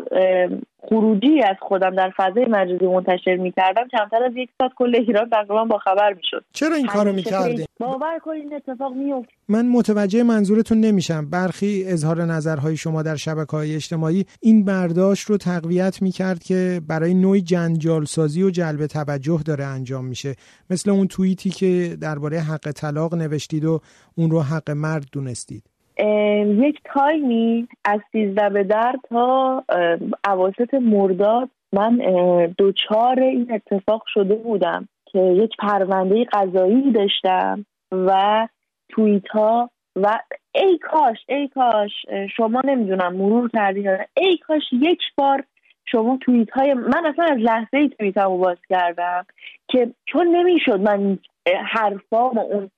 خروجی 0.88 1.42
از 1.42 1.56
خودم 1.60 1.96
در 1.96 2.12
فضای 2.16 2.44
مجازی 2.44 2.86
منتشر 2.86 3.36
می‌کردم 3.36 3.88
کمتر 3.88 4.24
از 4.24 4.32
یک 4.36 4.50
ساعت 4.58 4.72
کل 4.76 4.96
ایران 4.96 5.30
تقریبا 5.30 5.64
با 5.64 5.78
خبر 5.78 6.12
می‌شد. 6.12 6.44
چرا 6.52 6.76
این 6.76 6.86
کارو 6.86 7.12
می‌کردی؟ 7.12 7.64
باور 7.80 8.18
کنید 8.18 8.42
این 8.42 8.54
اتفاق 8.54 8.92
میفت 8.92 9.28
من 9.48 9.68
متوجه 9.68 10.22
منظورتون 10.22 10.80
نمیشم. 10.80 11.30
برخی 11.30 11.84
اظهار 11.86 12.22
نظرهای 12.22 12.76
شما 12.76 13.02
در 13.02 13.16
شبکه 13.16 13.56
های 13.56 13.74
اجتماعی 13.74 14.24
این 14.40 14.64
برداشت 14.64 15.30
رو 15.30 15.36
تقویت 15.36 16.02
می‌کرد 16.02 16.42
که 16.42 16.80
برای 16.88 17.14
نوعی 17.14 17.40
جنجال 17.40 18.04
سازی 18.04 18.42
و 18.42 18.50
جلب 18.50 18.86
توجه 18.86 19.40
داره 19.46 19.64
انجام 19.64 20.04
میشه. 20.04 20.34
مثل 20.70 20.90
اون 20.90 21.06
توییتی 21.06 21.50
که 21.50 21.96
درباره 22.00 22.40
حق 22.40 22.70
طلاق 22.70 23.14
نوشتید 23.14 23.64
و 23.64 23.80
اون 24.16 24.30
رو 24.30 24.40
حق 24.40 24.70
مرد 24.70 25.04
دونستید. 25.12 25.62
یک 25.98 26.80
تایمی 26.84 27.68
از 27.84 28.00
سیزده 28.12 28.48
به 28.48 28.64
در 28.64 28.96
تا 29.08 29.64
عواسط 30.24 30.74
مرداد 30.74 31.48
من 31.72 31.96
دوچار 32.58 33.20
این 33.20 33.52
اتفاق 33.52 34.02
شده 34.06 34.34
بودم 34.34 34.88
که 35.04 35.18
یک 35.18 35.56
پرونده 35.58 36.24
قضایی 36.32 36.92
داشتم 36.92 37.66
و 37.92 38.48
توییت 38.88 39.28
ها 39.28 39.70
و 39.96 40.18
ای 40.54 40.78
کاش 40.78 41.18
ای 41.28 41.48
کاش 41.48 41.90
شما 42.36 42.60
نمی‌دونم 42.64 43.16
مرور 43.16 43.50
کردید 43.50 43.86
ای 44.16 44.36
کاش 44.36 44.62
یک 44.72 45.00
بار 45.16 45.44
شما 45.84 46.18
توییت 46.20 46.50
های 46.50 46.74
من 46.74 47.06
اصلا 47.06 47.24
از 47.24 47.38
لحظه 47.38 47.76
ای 47.76 47.88
توییت 47.88 48.14
باز 48.14 48.58
کردم 48.68 49.26
که 49.68 49.90
چون 50.06 50.36
نمی‌شد 50.36 50.80
من 50.80 51.18
حرفا 51.64 52.30
و 52.30 52.38
اون 52.38 52.70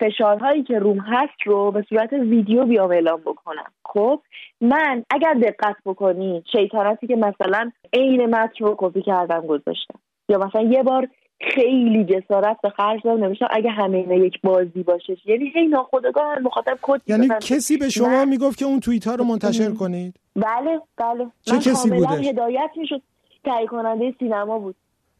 فشارهایی 0.00 0.62
که 0.62 0.78
روم 0.78 0.98
هست 0.98 1.42
رو 1.44 1.70
به 1.70 1.84
صورت 1.88 2.12
ویدیو 2.12 2.64
بیام 2.64 2.90
اعلام 2.90 3.20
بکنم. 3.20 3.72
خب 3.84 4.22
من 4.60 5.04
اگر 5.10 5.34
دقت 5.34 5.76
بکنی 5.86 6.42
شیطانتی 6.52 7.06
که 7.06 7.16
مثلا 7.16 7.70
عین 7.92 8.26
متن 8.26 8.64
رو 8.64 8.74
کپی 8.78 9.02
کردم 9.02 9.46
گذاشتم. 9.46 9.98
یا 10.28 10.38
مثلا 10.38 10.62
یه 10.62 10.82
بار 10.82 11.08
خیلی 11.40 12.04
جسارت 12.04 12.56
به 12.62 12.70
خرج 12.70 13.00
دادم 13.04 13.24
نوشتم 13.24 13.46
اگه 13.50 13.70
همه 13.70 13.96
اینا 13.96 14.14
یک 14.14 14.40
بازی 14.42 14.82
باشه. 14.82 15.16
یعنی 15.24 15.52
هی 15.54 15.66
ناخودآگاه 15.66 16.38
مخاطب 16.38 16.78
کد 16.82 17.00
یعنی 17.06 17.28
کسی 17.42 17.76
به 17.76 17.88
شما 17.88 18.24
می‌گفت 18.24 18.58
که 18.58 18.64
اون 18.64 18.80
توییت 18.80 19.06
ها 19.06 19.14
رو 19.14 19.24
منتشر 19.24 19.70
کنید؟ 19.70 20.14
بله 20.36 20.80
بله. 20.96 21.26
چه 21.42 21.52
من 21.52 21.58
کسی 21.58 21.90
بوده 21.90 22.14
هدایت 22.14 22.70
می‌شد. 22.76 23.02
تهیه 23.44 23.66
کننده 23.66 24.14
سینما 24.18 24.58
بود. 24.58 24.74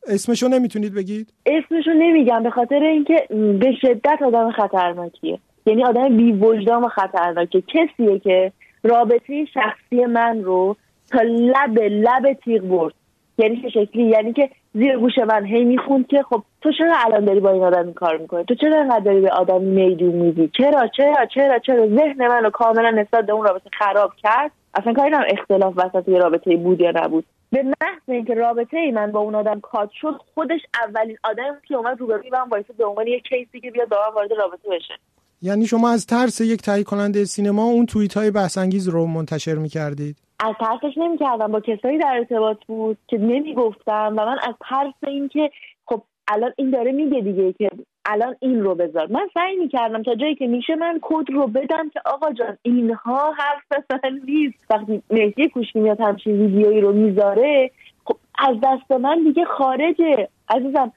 اسمشو 0.09 0.49
نمی‌تونید 0.49 0.95
بگید؟ 0.95 1.33
اسمشو 1.47 1.91
نمیگم 1.91 2.43
به 2.43 2.51
خاطر 2.51 2.83
اینکه 2.83 3.27
به 3.61 3.73
شدت 3.81 4.23
آدم 4.27 4.51
خطرناکیه. 4.51 5.39
یعنی 5.67 5.85
آدم 5.85 6.17
بی 6.17 6.33
وجدان 6.33 6.85
و 6.85 6.89
خطرناکه 6.89 7.63
کسیه 7.63 8.19
که 8.19 8.53
رابطه 8.83 9.45
شخصی 9.45 10.05
من 10.05 10.43
رو 10.43 10.77
تا 11.11 11.19
لب 11.23 11.79
لب 11.79 12.33
تیغ 12.45 12.63
برد. 12.63 12.95
یعنی 13.39 13.63
چه 13.63 13.69
شکلی؟ 13.69 14.03
یعنی 14.03 14.33
که 14.33 14.51
زیر 14.75 14.99
گوش 14.99 15.19
من 15.19 15.45
هی 15.45 15.65
می‌خوند 15.65 16.07
که 16.07 16.23
خب 16.23 16.43
تو 16.63 16.73
چرا 16.79 16.95
الان 17.07 17.25
داری 17.25 17.41
با 17.41 17.51
این 17.51 17.63
آدم 17.63 17.85
این 17.85 17.95
کار 17.95 18.17
می‌کنی؟ 18.17 18.45
تو 18.45 18.55
چرا 18.55 18.81
انقدر 18.81 19.01
داری 19.01 19.21
به 19.21 19.31
آدم 19.31 19.63
میدون 19.63 20.15
میدی؟ 20.15 20.51
چرا؟ 20.59 20.89
چرا؟ 20.97 21.27
چرا؟ 21.35 21.59
چرا؟ 21.59 21.87
ذهن 21.87 22.29
منو 22.29 22.51
کاملا 22.51 22.91
نسبت 22.91 23.27
به 23.27 23.33
اون 23.33 23.47
رابطه 23.47 23.71
خراب 23.79 24.13
کرد؟ 24.23 24.51
اصلا 24.75 24.93
کاری 24.93 25.15
اختلاف 25.15 25.75
وسط 25.77 26.09
یه 26.09 26.19
رابطه 26.19 26.57
بود 26.57 26.81
یا 26.81 26.93
نبود. 26.95 27.25
به 27.51 27.63
محض 27.63 28.01
اینکه 28.09 28.35
رابطه 28.35 28.77
ای 28.77 28.91
من 28.91 29.13
با 29.13 29.21
اون 29.21 29.35
آدم 29.35 29.61
کات 29.61 29.91
شد 30.01 30.21
خودش 30.35 30.61
اولین 30.87 31.17
آدم 31.25 31.61
که 31.69 31.75
اومد 31.75 32.01
روبروی 32.01 32.31
من 32.31 32.49
وایسه 32.51 32.73
به 32.73 32.85
عنوان 32.85 33.07
یه 33.07 33.21
کیسی 33.21 33.61
که 33.61 33.71
بیاد 33.71 33.89
با 33.89 33.97
من 34.09 34.15
وارد 34.15 34.33
رابطه 34.33 34.69
بشه. 34.71 34.95
یعنی 35.43 35.67
شما 35.67 35.91
از 35.91 36.07
ترس 36.07 36.41
یک 36.41 36.63
تهیه 36.63 36.85
کننده 36.85 37.25
سینما 37.25 37.65
اون 37.65 37.87
توییت 37.87 38.17
های 38.17 38.31
بحثانگیز 38.31 38.89
رو 38.89 39.07
منتشر 39.07 39.55
می‌کردید؟ 39.55 40.17
از 40.41 40.55
ترسش 40.61 40.99
نمی‌کردم 40.99 41.53
با 41.53 41.61
کسایی 41.61 41.99
در 41.99 42.15
ارتباط 42.19 42.59
بود 42.67 42.99
که 43.07 43.19
نمی‌گفتم 43.19 44.15
و 44.19 44.25
من 44.27 44.39
از 44.43 44.55
ترس 44.71 44.95
اینکه 45.07 45.51
خب 45.87 46.03
الان 46.29 46.53
این 46.57 46.71
داره 46.71 46.93
میگه 46.93 47.21
دیگه 47.21 47.53
که 47.53 47.71
الان 48.09 48.37
این 48.41 48.63
رو 48.63 48.75
بذار. 48.75 49.07
من 49.11 49.29
سعی 49.35 49.57
می‌کردم 49.57 50.03
تا 50.03 50.15
جایی 50.15 50.35
که 50.35 50.47
میشه 50.47 50.75
من 50.75 50.99
کد 51.03 51.31
رو 51.31 51.47
بدم 51.47 51.89
که 51.89 52.01
آقا 52.05 52.33
جان 52.33 52.59
اینها 52.63 53.33
حرف 53.33 53.85
من 53.91 54.21
نیست. 54.25 54.67
وقتی 54.71 55.03
مهدی 55.11 55.49
کوشکی 55.49 55.81
میاد 55.81 56.01
همچین 56.01 56.41
ویدیویی 56.41 56.81
رو 56.81 56.93
می‌ذاره 56.93 57.71
خب 58.05 58.17
از 58.39 58.57
دست 58.63 59.01
من 59.01 59.23
دیگه 59.23 59.45
خارجه. 59.45 60.29
عزیزم 60.49 60.93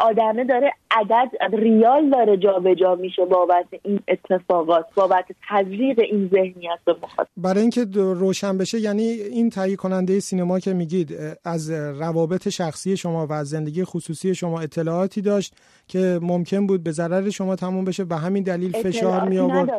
آدمه 0.00 0.44
داره 0.44 0.72
عدد 0.90 1.30
ریال 1.52 2.10
داره 2.10 2.36
جابجا 2.36 2.74
جا 2.74 2.94
میشه 2.94 3.24
بابت 3.24 3.64
این 3.82 4.00
اتفاقات 4.08 4.86
بابت 4.94 5.24
تزریق 5.48 5.98
این 5.98 6.30
ذهنیت 6.32 6.78
به 6.84 6.96
مخاطب. 7.02 7.28
برای 7.36 7.60
اینکه 7.60 7.84
روشن 7.94 8.58
بشه 8.58 8.80
یعنی 8.80 9.02
این 9.02 9.50
تهیه 9.50 9.76
کننده 9.76 10.20
سینما 10.20 10.58
که 10.58 10.72
میگید 10.72 11.16
از 11.44 11.70
روابط 12.00 12.48
شخصی 12.48 12.96
شما 12.96 13.26
و 13.26 13.32
از 13.32 13.48
زندگی 13.48 13.84
خصوصی 13.84 14.34
شما 14.34 14.60
اطلاعاتی 14.60 15.22
داشت 15.22 15.54
که 15.88 16.18
ممکن 16.22 16.66
بود 16.66 16.84
به 16.84 16.90
ضرر 16.90 17.30
شما 17.30 17.56
تموم 17.56 17.84
بشه 17.84 18.04
به 18.04 18.16
همین 18.16 18.42
دلیل 18.42 18.72
فشار 18.72 19.28
می 19.28 19.38
آورد؟ 19.38 19.70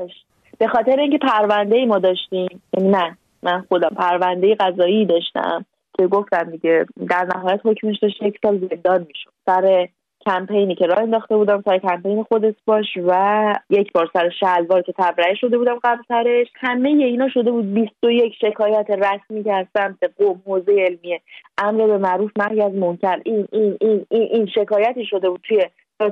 به 0.60 0.67
خاطر 0.67 0.99
اینکه 0.99 1.17
پرونده 1.17 1.75
ای 1.75 1.86
ما 1.86 1.99
داشتیم. 1.99 2.62
یعنی 2.77 2.89
نه 2.89 3.17
من 3.43 3.65
خودم 3.69 3.89
پرونده 3.89 4.55
قضایی 4.55 5.05
داشتم 5.05 5.65
که 5.97 6.07
گفتم 6.07 6.43
دیگه 6.43 6.86
در 7.10 7.27
نهایت 7.36 7.60
حکمش 7.63 7.99
داشت 8.01 8.21
یک 8.21 8.39
سال 8.41 8.67
زندان 8.69 9.05
می‌شد. 9.07 9.29
سر 9.45 9.88
کمپینی 10.25 10.75
که 10.75 10.86
راه 10.86 10.99
انداخته 10.99 11.36
بودم 11.36 11.62
سر 11.65 11.77
کمپین 11.77 12.23
خودت 12.23 12.55
باش 12.65 12.86
و 13.07 13.53
یک 13.69 13.91
بار 13.91 14.10
سر 14.13 14.29
شلوار 14.29 14.81
که 14.81 14.93
تبرئه 14.97 15.36
شده 15.36 15.57
بودم 15.57 15.79
قبل 15.84 16.01
سرش 16.07 16.47
همه 16.55 16.89
اینا 16.89 17.29
شده 17.29 17.51
بود. 17.51 17.73
21 17.73 18.34
شکایت 18.41 18.89
رسمی 18.89 19.43
که 19.43 19.53
از 19.53 19.65
سمت 19.73 19.97
قوم 20.17 20.41
حوزه 20.45 20.71
علمیه 20.71 21.21
امر 21.57 21.88
به 21.88 21.97
معروف 21.97 22.31
نهی 22.38 22.62
از 22.62 22.73
منکر. 22.73 23.19
این 23.25 23.47
این 23.51 23.77
این 23.81 24.05
این 24.10 24.27
این 24.31 24.45
شکایتی 24.45 25.05
شده 25.05 25.29
بود 25.29 25.41
توی 25.43 25.65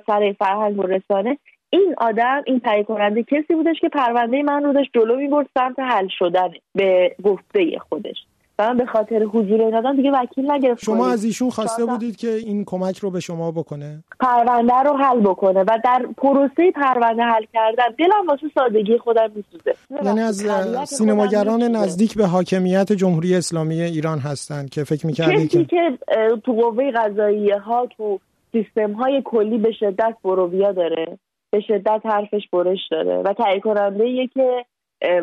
سر 0.08 0.36
فرهنگ 0.40 0.80
و 0.80 0.84
رسانه. 0.84 1.38
این 1.70 1.96
آدم 1.98 2.44
این 2.46 2.60
تهیه 2.60 2.84
کننده 2.84 3.24
کسی 3.24 3.54
بودش 3.54 3.80
که 3.80 3.90
پرونده 3.90 4.44
من 4.44 4.64
رو 4.64 4.74
داشت 4.74 4.90
جلو 4.94 5.16
می‌برد 5.16 5.48
سمت 5.54 5.80
حل 5.80 6.08
شدن 6.08 6.50
به 6.76 7.16
گفته 7.24 7.80
خودش. 7.90 8.26
من 8.60 8.78
به 8.78 8.86
خاطر 8.86 9.24
حضور 9.24 9.62
این 9.62 9.96
دیگه 9.96 10.12
وکیل 10.12 10.52
نگرفت 10.52 10.84
شما 10.84 11.08
از 11.08 11.24
ایشون 11.24 11.50
خواسته 11.50 11.86
بودید 11.86 12.16
که 12.16 12.28
این 12.28 12.66
کمک 12.66 12.98
رو 12.98 13.12
به 13.12 13.20
شما 13.20 13.52
بکنه؟ 13.52 14.04
پرونده 14.20 14.74
رو 14.86 14.98
حل 14.98 15.20
بکنه 15.20 15.60
و 15.60 15.80
در 15.84 16.06
پروسه 16.18 16.72
پرونده 16.72 17.24
حل 17.24 17.46
کردن 17.54 17.84
دلم 18.00 18.28
واسه 18.28 18.48
سادگی 18.56 18.98
خودم 18.98 19.32
میسوزه. 19.36 19.76
یعنی 20.06 20.20
از 20.20 20.46
سینماگران 20.86 21.64
نزدیک 21.64 22.18
به 22.18 22.26
حاکمیت 22.26 22.92
جمهوری 22.92 23.36
اسلامی 23.36 23.82
ایران 23.82 24.20
هستند 24.20 24.70
که 24.70 24.84
فکر 24.84 25.08
می‌کردی 25.08 25.48
که 25.48 25.66
که 25.66 25.98
تو 26.44 26.54
قوه 26.54 26.92
قضاییه 26.92 27.60
ها 27.60 27.88
تو 27.98 28.20
سیستم 28.52 28.92
های 28.92 29.22
کلی 29.26 29.58
به 29.58 29.72
شدت 29.72 30.16
برویا 30.24 30.72
داره 30.72 31.18
به 31.52 31.60
شدت 31.62 32.02
حرفش 32.06 32.50
برش 32.54 32.80
داره 32.92 33.22
و 33.26 33.34
تهیه 33.34 33.60
کننده 33.60 34.28
که 34.28 34.66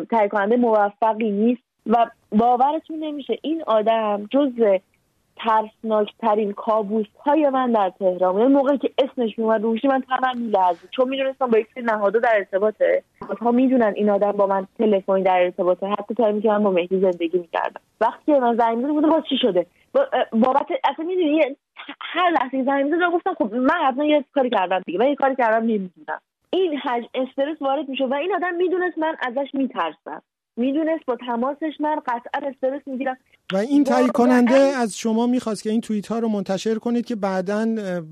تهیه 0.09 0.27
کننده 0.27 0.55
موفقی 0.55 1.31
نیست. 1.31 1.66
و 1.87 2.09
باورتون 2.31 2.99
نمیشه 2.99 3.37
این 3.41 3.63
آدم 3.67 4.27
جز 4.31 4.51
ترسناکترین 5.37 6.53
کابوس 6.53 7.05
های 7.25 7.49
من 7.49 7.71
در 7.71 7.91
تهران 7.99 8.37
یعنی 8.37 8.53
موقعی 8.53 8.77
که 8.77 8.91
اسمش 8.97 9.39
میومد 9.39 9.63
روشی 9.63 9.87
من 9.87 10.01
تمام 10.01 10.37
میلرزید. 10.37 10.89
چون 10.89 11.09
می‌دونستم 11.09 11.47
با 11.47 11.57
یک 11.57 11.67
سری 11.75 11.83
نهادا 11.83 12.19
در 12.19 12.33
ارتباطه. 12.35 13.03
ها 13.41 13.51
می‌دونن 13.51 13.93
این 13.95 14.09
آدم 14.09 14.31
با 14.31 14.47
من 14.47 14.67
تلفنی 14.77 15.23
در 15.23 15.43
ارتباطه. 15.43 15.87
حتی 15.87 16.15
تا 16.15 16.39
که 16.39 16.47
من 16.47 16.63
با 16.63 16.71
مهدی 16.71 16.99
زندگی 16.99 17.37
می‌کردم. 17.37 17.81
وقتی 18.01 18.39
من 18.39 18.57
زنگ 18.57 18.87
بوده 18.87 19.07
باز 19.07 19.23
چی 19.29 19.37
شده؟ 19.37 19.65
بابت 20.31 20.67
اصلا 20.83 21.05
می‌دونی 21.05 21.41
هر 22.01 22.29
لحظه 22.29 22.63
زنگ 22.63 22.85
می‌زد 22.85 23.11
گفتم 23.13 23.33
خب 23.33 23.55
من 23.55 23.75
حتما 23.87 24.05
یه 24.05 24.25
کاری 24.33 24.49
کردم 24.49 24.81
دیگه 24.85 24.99
من 24.99 25.07
یه 25.07 25.15
کاری 25.15 25.35
کردم 25.35 25.61
نمی‌دونم. 25.65 26.21
این 26.49 26.77
حج 26.77 27.05
استرس 27.13 27.61
وارد 27.61 27.89
میشه 27.89 28.05
و 28.05 28.13
این 28.13 28.35
آدم 28.35 28.55
می‌دونست 28.55 28.97
من 28.97 29.15
ازش 29.27 29.49
میترسم. 29.53 30.21
می‌دونست 30.57 31.05
با 31.05 31.15
تماسش 31.15 31.73
من 31.79 31.95
قطعا 31.95 32.49
استرس 32.49 32.81
می‌گیرم. 32.85 33.17
و 33.53 33.57
این 33.57 33.83
تایید 33.83 34.11
کننده 34.11 34.57
از 34.57 34.97
شما 34.97 35.27
می‌خواست 35.27 35.63
که 35.63 35.69
این 35.69 35.81
توییت 35.81 36.07
ها 36.07 36.19
رو 36.19 36.27
منتشر 36.27 36.75
کنید 36.75 37.05
که 37.05 37.15
بعدا 37.15 37.65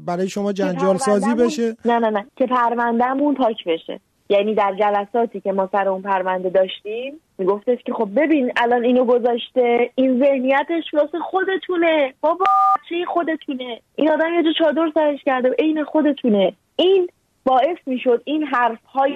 برای 0.05 0.29
شما 0.29 0.53
جنجال 0.53 0.97
سازی 0.97 1.34
بشه. 1.34 1.75
نه 1.86 1.99
نه 1.99 2.10
نه. 2.10 2.25
که 2.36 2.45
پروندهمون 2.45 3.36
پاک 3.36 3.63
بشه. 3.65 3.99
یعنی 4.29 4.55
در 4.55 4.75
جلساتی 4.79 5.41
که 5.41 5.51
ما 5.51 5.69
سر 5.71 5.88
اون 5.88 6.01
پرونده 6.01 6.49
داشتیم 6.49 7.13
میگفتش 7.38 7.77
که 7.86 7.93
خب 7.93 8.10
ببین 8.15 8.51
الان 8.58 8.84
اینو 8.84 9.05
گذاشته 9.05 9.91
این 9.95 10.19
ذهنیتش 10.19 10.93
واسه 10.93 11.19
خودتونه. 11.19 12.13
بابا 12.21 12.45
چی 12.89 13.05
خودتونه؟ 13.05 13.79
این 13.95 14.12
آدم 14.12 14.34
یه 14.34 14.43
جو 14.43 14.53
چادر 14.53 14.91
سرش 14.93 15.19
کرده 15.25 15.55
عین 15.60 15.84
خودتونه. 15.84 16.53
این 16.75 17.08
باعث 17.45 17.77
می‌شد 17.86 18.21
این 18.25 18.43
حرف 18.43 18.84
های 18.86 19.13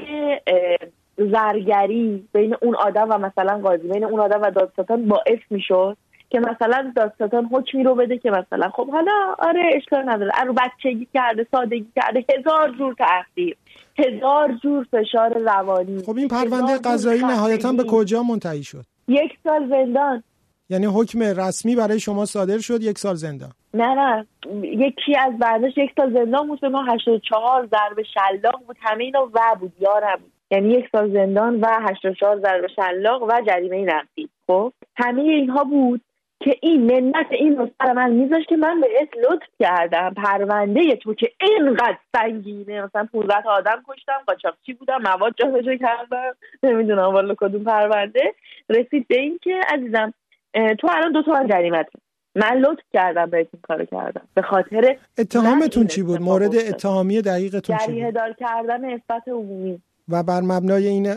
زرگری 1.19 2.27
بین 2.33 2.55
اون 2.61 2.75
آدم 2.75 3.07
و 3.09 3.17
مثلا 3.17 3.57
قاضی 3.63 3.87
بین 3.87 4.03
اون 4.03 4.19
آدم 4.19 4.41
و 4.41 4.51
دادستان 4.51 5.07
باعث 5.07 5.39
می‌شد 5.49 5.97
که 6.29 6.39
مثلا 6.39 6.93
دادستان 6.95 7.45
حکمی 7.45 7.83
رو 7.83 7.95
بده 7.95 8.17
که 8.17 8.31
مثلا 8.31 8.69
خب 8.69 8.89
حالا 8.89 9.35
آره 9.39 9.61
اشکال 9.75 10.09
نداره. 10.09 10.31
رو 10.47 10.53
بچگی 10.53 11.07
کرده 11.13 11.47
سادگی 11.51 11.87
کرده 11.95 12.25
هزار 12.37 12.75
جور 12.77 12.93
تاثیر 12.93 13.57
هزار 13.97 14.53
جور 14.63 14.87
فشار 14.91 15.37
روانی 15.37 16.03
خب 16.03 16.17
این 16.17 16.27
پرونده 16.27 16.77
قضایی 16.77 17.21
نهایتا 17.21 17.73
به 17.73 17.83
کجا 17.83 18.23
منتهی 18.23 18.63
شد؟ 18.63 18.85
یک 19.07 19.31
سال 19.43 19.69
زندان. 19.69 20.23
یعنی 20.69 20.85
حکم 20.85 21.23
رسمی 21.23 21.75
برای 21.75 21.99
شما 21.99 22.25
صادر 22.25 22.57
شد 22.57 22.83
یک 22.83 22.97
سال 22.97 23.15
زندان؟ 23.15 23.51
نه 23.73 23.95
نه. 23.95 24.25
یکی 24.63 25.17
از 25.17 25.37
بعدش 25.39 25.77
یک 25.77 25.91
سال 25.97 26.13
زندان 26.13 26.47
بود 26.47 26.61
به 26.61 26.69
ما 26.69 26.83
84 26.83 27.67
ضرب 27.67 28.03
شلاق 28.13 28.63
بود. 28.67 28.77
همه 28.79 29.03
اینا 29.03 29.29
و 29.33 29.55
بود 29.59 29.73
یا 29.79 30.01
نبود 30.03 30.31
یعنی 30.51 30.69
یک 30.69 30.85
سال 30.91 31.13
زندان 31.13 31.59
و 31.59 31.67
84 31.81 32.39
ضرب 32.39 32.67
شلاق 32.67 33.23
و 33.23 33.41
جریمه 33.47 33.81
نقدی. 33.81 34.29
خب 34.47 34.73
همه 34.95 35.21
اینها 35.21 35.63
بود 35.63 36.01
که 36.43 36.55
این 36.61 36.81
منت 36.81 37.31
این 37.31 37.57
رو 37.57 37.69
سر 37.77 37.93
من 37.93 38.11
میذاش 38.11 38.45
که 38.45 38.57
من 38.57 38.81
بهت 38.81 39.09
لطف 39.17 39.47
کردم. 39.59 40.13
پرونده 40.13 40.95
تو 40.95 41.13
که 41.13 41.31
اینقدر 41.41 41.97
سنگینه. 42.15 42.81
مثلا 42.81 43.07
15 43.13 43.49
آدم 43.49 43.83
کشتم 43.87 44.21
قاچاقچی 44.27 44.73
بودم 44.73 45.01
مواد 45.01 45.33
جابجا 45.37 45.75
کردم. 45.75 46.35
نمی‌دونم 46.63 47.13
والا 47.13 47.35
کدوم 47.37 47.63
پرونده. 47.63 48.33
رسید 48.69 49.07
به 49.07 49.19
این 49.19 49.39
که 49.41 49.61
عزیزم 49.73 50.13
تو 50.53 50.87
الان 50.91 51.11
دو 51.11 51.23
تا 51.23 51.43
جریمت. 51.49 51.87
من 52.35 52.57
لطف 52.57 52.83
کردم 52.93 53.25
بهت 53.25 53.47
این 53.53 53.61
کارو 53.67 53.85
کردم. 53.85 54.21
به 54.33 54.41
خاطر 54.41 54.97
اتهامتون 55.17 55.87
چی 55.87 56.03
بود؟ 56.03 56.21
مورد 56.21 56.55
اتهامی 56.55 57.21
دقیقتون 57.21 57.77
چی 57.77 58.03
بود؟ 58.03 58.13
دار 58.13 58.33
کردن 58.33 58.85
اثبات 58.85 59.27
عمومی. 59.27 59.81
و 60.09 60.23
بر 60.23 60.41
مبنای 60.41 60.87
این 60.87 61.07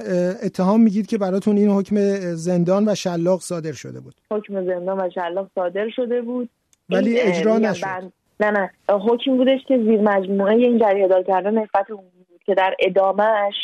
اتهام 0.45 0.81
میگید 0.81 1.07
که 1.07 1.19
براتون 1.19 1.57
این 1.57 1.71
حکم 1.71 1.97
زندان 2.35 2.89
و 2.89 2.95
شلاق 2.95 3.41
صادر 3.41 3.73
شده 3.73 4.01
بود. 4.01 4.15
حکم 4.31 4.65
زندان 4.67 5.01
و 5.01 5.11
شلاق 5.11 5.49
صادر 5.55 5.89
شده 5.89 6.23
بود. 6.23 6.49
ولی 6.91 7.21
اجرا 7.21 7.59
نشد. 7.59 8.13
نه 8.41 8.51
نه. 8.51 8.71
حکم 8.89 9.37
بودش 9.37 9.61
که 9.69 9.79
زیر 9.79 10.01
مجموعه 10.01 10.55
این 10.55 10.79
جریه 10.79 11.09
دار 11.09 11.23
کردن 11.23 11.59
نفت 11.59 11.91
عمومی 11.91 12.25
بود 12.29 12.41
که 12.47 12.55
در 12.55 12.75
ادامهش 12.81 13.55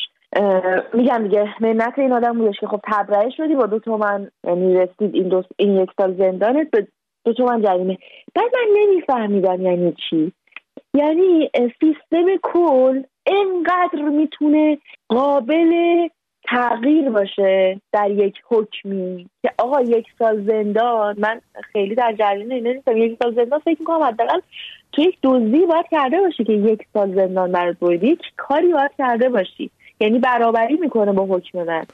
میگم 0.95 1.23
دیگه 1.23 1.55
منت 1.61 1.99
این 1.99 2.13
آدم 2.13 2.39
بودش 2.39 2.61
که 2.61 2.67
خب 2.67 2.81
تبرئه 2.93 3.31
شدی 3.37 3.55
با 3.55 3.67
دو 3.67 3.79
تومن. 3.79 4.31
یعنی 4.45 4.75
رسید 4.75 5.15
این, 5.15 5.29
دو 5.29 5.43
این 5.57 5.77
یک 5.77 5.91
سال 5.97 6.17
زندانت 6.17 6.71
به 6.71 6.87
دو 7.25 7.33
تومن 7.33 7.63
جریمه. 7.63 7.99
بعد 8.35 8.51
من 8.55 8.81
نمیفهمیدم 8.81 9.63
یعنی 9.63 9.95
چی. 10.11 10.33
یعنی 10.95 11.51
سیستم 11.81 12.27
کل 12.43 13.03
انقدر 13.29 14.09
می‌تونه 14.09 14.79
قابل 15.09 15.73
تغییر 16.51 17.11
باشه 17.11 17.81
در 17.93 18.11
یک 18.11 18.35
حکمی. 18.49 19.29
که 19.43 19.51
آقا 19.59 19.81
یک 19.81 20.07
سال 20.19 20.47
زندان 20.47 21.15
من 21.19 21.41
خیلی 21.73 21.95
در 21.95 22.15
جریان 22.19 22.53
اینه 22.53 22.73
نیستم. 22.73 22.97
یک 22.97 23.19
سال 23.23 23.35
زندان 23.35 23.59
فکر 23.59 23.77
می‌کنم 23.81 24.03
حداقل 24.03 24.41
تو 24.93 25.03
یک 25.03 25.19
دزدی 25.23 25.67
باید 25.67 25.87
کرده 25.91 26.21
باشی 26.21 26.45
که 26.45 26.53
یک 26.53 26.83
سال 26.93 27.15
زندان 27.15 27.53
برات 27.53 27.79
باید 27.79 28.05
یک 28.05 28.21
کاری 28.37 28.73
باید 28.73 28.91
کرده 28.99 29.29
باشی. 29.29 29.71
یعنی 30.01 30.19
برابری 30.19 30.77
می‌کنه 30.77 31.13
با 31.13 31.27
حکم 31.37 31.63
من. 31.63 31.85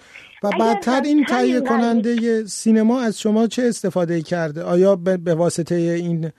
و 0.42 0.50
بعدتر 0.58 1.00
این 1.04 1.24
تهیه 1.24 1.60
کننده 1.60 2.44
سینما 2.44 3.00
از 3.00 3.20
شما 3.20 3.46
چه 3.46 3.62
استفاده 3.62 4.22
کرده؟ 4.22 4.62
آیا 4.62 4.96
به 4.96 5.34
واسطه 5.34 5.74
این 5.74 6.30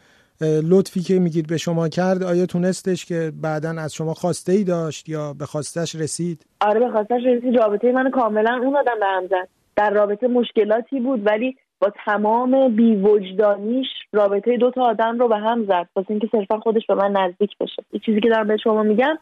لطفی 0.41 0.99
که 0.99 1.19
میگید 1.19 1.47
به 1.47 1.57
شما 1.57 1.89
کرد 1.89 2.23
آیا 2.23 2.45
تونستش 2.45 3.05
که 3.05 3.31
بعدا 3.41 3.69
از 3.69 3.93
شما 3.93 4.13
خواسته 4.13 4.51
ای 4.51 4.63
داشت 4.63 5.09
یا 5.09 5.33
به 5.33 5.45
خواستش 5.45 5.95
رسید؟ 5.95 6.45
آره 6.61 6.79
به 6.79 6.91
خواستش 6.91 7.21
رسید. 7.25 7.57
رابطه 7.57 7.91
من 7.91 8.11
کاملا 8.11 8.59
اون 8.63 8.75
آدم 8.75 8.99
به 8.99 9.05
هم 9.05 9.27
زد. 9.27 9.47
در 9.75 9.89
رابطه 9.89 10.27
مشکلاتی 10.27 10.99
بود 10.99 11.27
ولی 11.27 11.57
با 11.79 11.91
تمام 12.05 12.75
بیوجدانیش 12.75 13.87
رابطه 14.13 14.57
دو 14.57 14.71
تا 14.71 14.81
آدم 14.81 15.19
رو 15.19 15.27
به 15.27 15.37
هم 15.37 15.65
زد. 15.65 15.87
واسه 15.95 16.11
اینکه 16.11 16.29
صرفا 16.31 16.59
خودش 16.59 16.85
به 16.87 16.95
من 16.95 17.11
نزدیک 17.11 17.57
بشه. 17.59 17.83
این 17.91 18.01
چیزی 18.05 18.21
که 18.21 18.29
دارم 18.29 18.47
به 18.47 18.57
شما 18.57 18.83
میگم 18.83 19.17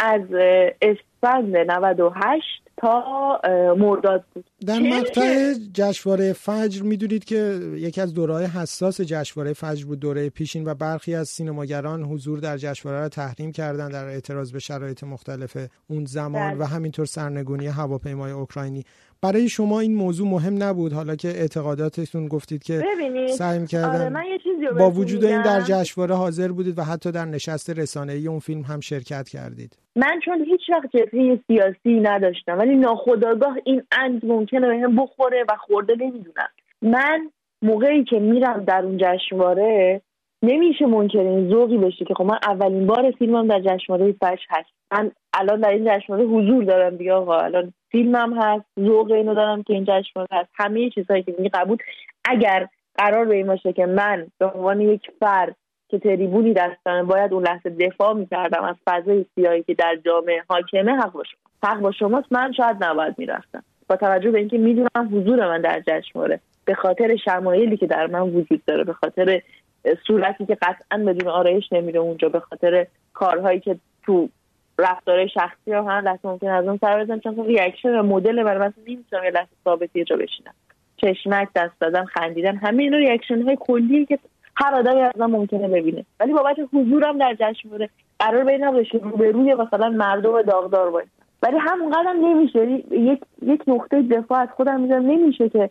از 0.00 0.22
اسفند 0.82 1.56
98 1.56 2.42
تا 2.80 3.40
مرداد 3.78 4.24
بود 4.34 4.44
در 4.66 4.78
مقطع 4.78 5.52
جشنواره 5.74 6.32
فجر 6.32 6.82
می‌دونید 6.82 7.24
که 7.24 7.60
یکی 7.74 8.00
از 8.00 8.14
دورهای 8.14 8.44
حساس 8.44 9.00
جشنواره 9.00 9.52
فجر 9.52 9.86
بود 9.86 10.00
دوره 10.00 10.28
پیشین 10.30 10.64
و 10.68 10.74
برخی 10.74 11.14
از 11.14 11.28
سینماگران 11.28 12.02
حضور 12.02 12.38
در 12.38 12.56
جشنواره 12.56 13.00
را 13.00 13.08
تحریم 13.08 13.52
کردن 13.52 13.88
در 13.88 14.04
اعتراض 14.04 14.52
به 14.52 14.58
شرایط 14.58 15.04
مختلف 15.04 15.56
اون 15.88 16.04
زمان 16.04 16.50
بله. 16.50 16.60
و 16.60 16.64
همینطور 16.64 17.06
سرنگونی 17.06 17.66
هواپیمای 17.66 18.32
اوکراینی 18.32 18.84
برای 19.22 19.48
شما 19.48 19.80
این 19.80 19.94
موضوع 19.94 20.28
مهم 20.28 20.62
نبود؟ 20.62 20.92
حالا 20.92 21.16
که 21.16 21.28
اعتقاداتتون 21.28 22.28
گفتید 22.28 22.62
که 22.62 22.82
سعی 23.28 23.66
کردن 23.66 24.16
آره 24.16 24.72
با 24.78 24.90
وجود 24.90 25.24
این 25.24 25.42
در 25.42 25.60
جشنواره 25.60 26.14
حاضر 26.14 26.48
بودید 26.48 26.78
و 26.78 26.82
حتی 26.82 27.12
در 27.12 27.24
نشست 27.24 27.70
رسانه‌ای 27.70 28.28
اون 28.28 28.38
فیلم 28.38 28.62
هم 28.62 28.80
شرکت 28.80 29.28
کردید. 29.28 29.78
من 29.96 30.20
چون 30.24 30.44
هیچ 30.44 30.60
وقت 30.70 30.96
جبهه 30.96 31.38
سیاسی 31.46 32.00
نداشتم 32.00 32.58
ولی 32.58 32.76
ناخداگاه 32.76 33.56
این 33.64 33.82
اند 33.92 34.24
ممکنه 34.24 34.66
به 34.68 34.78
هم 34.82 34.96
بخوره 34.96 35.44
و 35.48 35.56
خورده 35.66 35.94
نمی‌دونم. 36.00 36.48
من 36.82 37.30
موقعی 37.62 38.04
که 38.04 38.18
میرم 38.18 38.64
در 38.64 38.82
اون 38.84 38.98
جشنواره 39.00 40.00
نمیشه 40.42 40.86
منکر 40.86 41.20
این 41.20 41.50
ذوقی 41.50 41.78
بشه 41.78 42.04
که 42.04 42.14
خب 42.14 42.24
من 42.24 42.38
اولین 42.42 42.86
بار 42.86 43.10
فیلمم 43.10 43.46
در 43.46 43.60
جشنواره 43.60 44.12
فش 44.12 44.46
هست. 44.50 44.68
من 44.92 45.10
الان 45.34 45.60
در 45.60 45.70
این 45.70 45.84
جشنواره 45.84 46.24
حضور 46.24 46.64
دارم 46.64 46.96
دیگه 46.96 47.12
آقا. 47.12 47.38
الان 47.38 47.72
فیلمم 47.90 48.42
هست 48.42 48.64
ذوق 48.80 49.12
اینو 49.12 49.34
دارم 49.34 49.62
که 49.62 49.72
این 49.72 49.84
جشنواره 49.84 50.28
هست. 50.32 50.50
همه 50.54 50.90
چیزهایی 50.90 51.22
که 51.22 51.34
میگه 51.38 51.50
قبول. 51.54 51.76
اگر 52.24 52.68
قرار 52.94 53.24
به 53.24 53.34
این 53.36 53.46
باشه 53.46 53.72
که 53.72 53.86
من 53.86 54.26
به 54.38 54.46
عنوان 54.46 54.80
یک 54.80 55.10
فرد 55.20 55.56
که 55.88 55.98
تریبونی 55.98 56.52
دستانه 56.52 57.02
باید 57.02 57.32
اون 57.32 57.42
لحظه 57.42 57.70
دفاع 57.70 58.14
می‌کردم 58.14 58.64
از 58.64 58.76
فضای 58.86 59.24
سیاهی 59.34 59.62
که 59.62 59.74
در 59.74 59.98
جامعه 60.04 60.42
حاکمه 60.48 60.92
حق 60.92 61.12
با 61.12 61.22
شما 61.24 61.70
حق 61.70 61.80
با 61.80 61.92
شماست. 61.92 62.32
من 62.32 62.52
شاید 62.52 62.84
نباید 62.84 63.14
می‌رفتم. 63.18 63.62
با 63.88 63.96
توجه 63.96 64.30
به 64.30 64.38
اینکه 64.38 64.58
می‌دونم 64.58 65.08
حضور 65.12 65.48
من 65.48 65.60
در 65.60 65.82
جشنواره 65.86 66.40
به 66.64 66.74
خاطر 66.74 67.16
شمایلی 67.16 67.76
که 67.76 67.86
در 67.86 68.06
من 68.06 68.20
وجود 68.20 68.62
داره 68.66 68.84
به 68.84 68.92
خاطر 68.92 69.42
صورتی 70.06 70.46
که 70.46 70.54
قطعا 70.54 70.98
بدون 70.98 71.28
آرایش 71.28 71.72
نمیره 71.72 72.00
اونجا 72.00 72.28
به 72.28 72.40
خاطر 72.40 72.86
کارهایی 73.12 73.60
که 73.60 73.76
تو 74.02 74.28
رفتار 74.78 75.26
شخصی 75.26 75.72
هم 75.72 75.84
هم 75.84 76.04
لحظه 76.08 76.28
ممکن 76.28 76.48
از 76.48 76.66
اون 76.66 76.78
سر 76.80 77.04
بزنم 77.04 77.20
چون 77.20 77.46
ریاکشن 77.46 77.98
و 77.98 78.02
مدل 78.02 78.42
برای 78.42 78.58
مثلا 78.58 78.84
نمی‌تونم 78.86 79.24
یه 79.24 79.30
لحظه 79.30 79.48
ثابتی 79.64 80.04
جا 80.04 80.16
بشینم. 80.16 80.54
چشمک 80.96 81.48
دست 81.56 81.80
دادن 81.80 82.04
خندیدن 82.04 82.56
همه 82.56 82.82
اینا 82.82 82.96
ریاکشن 82.96 83.42
های 83.42 83.56
کلی 83.60 84.06
که 84.06 84.18
هر 84.56 84.74
آدمی 84.74 85.00
از 85.00 85.12
من 85.16 85.30
ممکنه 85.30 85.68
ببینه. 85.68 86.04
ولی 86.20 86.32
بابت 86.32 86.56
حضورم 86.72 87.18
در 87.18 87.36
جشنواره 87.40 87.88
قرار 88.18 88.44
به 88.44 88.58
نباشه 88.58 89.00
روی 89.18 89.54
مثلا 89.54 89.90
مردم 89.90 90.42
داغدار 90.42 90.90
باشه. 90.90 91.08
ولی 91.42 91.56
همونقدر 91.58 92.12
نمیشه. 92.12 92.58
یعنی 92.58 92.84
یک 92.90 93.20
یک 93.42 93.62
نقطه 93.66 94.02
دفاع 94.02 94.38
از 94.38 94.48
خودم 94.56 94.80
می‌ذارم 94.80 95.06
نمیشه 95.06 95.48
که 95.48 95.70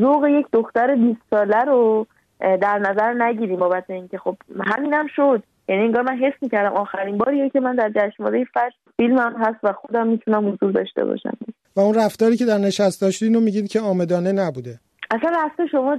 ذوق 0.00 0.26
یک 0.26 0.46
دختر 0.52 0.94
20 0.94 1.20
ساله 1.30 1.64
رو 1.64 2.06
در 2.40 2.78
نظر 2.78 3.12
نگیریم 3.12 3.58
بابت 3.58 3.90
اینکه 3.90 4.18
خب 4.18 4.36
همینم 4.66 5.06
شد. 5.16 5.42
یعنی 5.68 5.82
انگار 5.82 6.02
من 6.02 6.16
حس 6.16 6.34
می‌کردم 6.40 6.76
آخرین 6.76 7.18
باریه 7.18 7.50
که 7.50 7.60
من 7.60 7.76
در 7.76 7.90
جشنواره 7.96 8.44
فیلم 8.44 8.70
فیلمم 8.96 9.34
هست 9.38 9.58
و 9.62 9.72
خودم 9.72 10.06
می‌تونم 10.06 10.48
حضور 10.48 10.72
داشته 10.72 11.04
باشم. 11.04 11.36
و 11.76 11.80
اون 11.80 11.94
رفتاری 11.94 12.36
که 12.36 12.44
در 12.44 12.58
نشست 12.58 13.00
داشتین 13.02 13.34
رو 13.34 13.40
میگید 13.40 13.68
که 13.68 13.80
آمدانه 13.80 14.32
نبوده. 14.32 14.78
اصلا 15.10 15.30
رفته 15.44 15.66
شما 15.66 15.98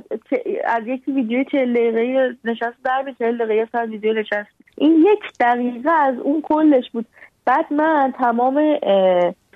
از 0.65 0.84
یک 0.86 1.02
ویدیو 1.08 1.43
چه 1.43 1.65
دقیقه 1.65 2.36
نشست 2.45 2.78
در 2.86 3.04
به 3.06 3.13
چهل 3.19 3.38
دقیقه 3.38 3.67
سر 3.71 3.86
ویدیو 3.86 4.13
نشست. 4.13 4.50
این 4.78 5.06
یک 5.12 5.38
دقیقه 5.39 5.91
از 5.91 6.15
اون 6.23 6.41
کلش 6.41 6.91
بود. 6.93 7.06
بعد 7.45 7.73
من 7.73 8.13
تمام 8.17 8.80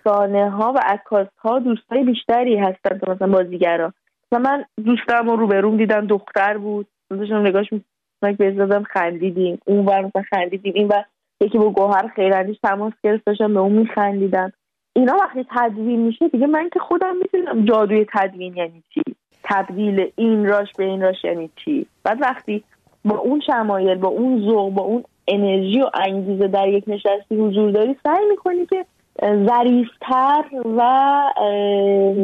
سانه 0.04 0.50
ها 0.50 0.74
و 0.74 0.80
عکاس 0.86 1.28
ها 1.38 1.60
دوستای 1.60 2.04
بیشتری 2.04 2.58
هستن 2.58 2.98
تو 2.98 3.12
مثلا 3.12 3.28
بازیگرا. 3.28 3.94
و 4.32 4.40
من 4.40 4.66
دوستم 4.86 5.30
رو 5.30 5.36
روبروم 5.36 5.78
دیدم 5.78 6.08
دختر 6.08 6.58
بود. 6.58 6.88
داشتم 7.10 7.48
نگاش 7.48 7.74
می‌کنم 7.74 8.56
زدم 8.66 8.84
خندیدیم. 8.84 9.60
اون 9.66 9.86
ور 9.86 10.06
مثلا 10.06 10.24
خندیدیم. 10.30 10.74
این 10.76 10.88
و 10.88 11.04
یکی 11.42 11.58
با 11.58 11.70
گوهر 11.70 12.08
خیراندیش 12.08 12.58
تماس 12.64 12.94
گرفت 13.04 13.26
داشتم 13.26 13.54
به 13.54 13.60
اون 13.60 13.72
میخندیدن. 13.72 14.52
اینا 14.96 15.14
وقتی 15.22 15.46
تدوین 15.56 16.00
میشه 16.00 16.28
دیگه 16.28 16.48
من 16.48 16.70
که 16.70 16.80
خودم 16.80 17.16
می‌دونم 17.16 17.66
جادوی 17.66 18.06
تدوین 18.14 18.58
یعنی 18.58 18.84
چی؟ 18.94 19.02
تبدیل 19.44 20.12
این 20.16 20.46
راش 20.46 20.74
به 20.78 20.84
این 20.84 21.02
راش 21.02 21.24
یعنی 21.24 21.50
چی؟ 21.56 21.86
بعد 22.04 22.22
وقتی 22.22 22.64
با 23.06 23.18
اون 23.18 23.40
شمایل 23.40 23.96
با 23.96 24.08
اون 24.08 24.42
ذوق 24.42 24.74
با 24.74 24.84
اون 24.84 25.04
انرژی 25.28 25.82
و 25.82 25.90
انگیزه 25.94 26.48
در 26.48 26.68
یک 26.68 26.84
نشستی 26.88 27.36
حضور 27.36 27.72
داری 27.72 27.96
سعی 28.04 28.26
می‌کنی 28.30 28.66
که 28.66 28.86
ظریفتر 29.24 30.44
و 30.78 30.82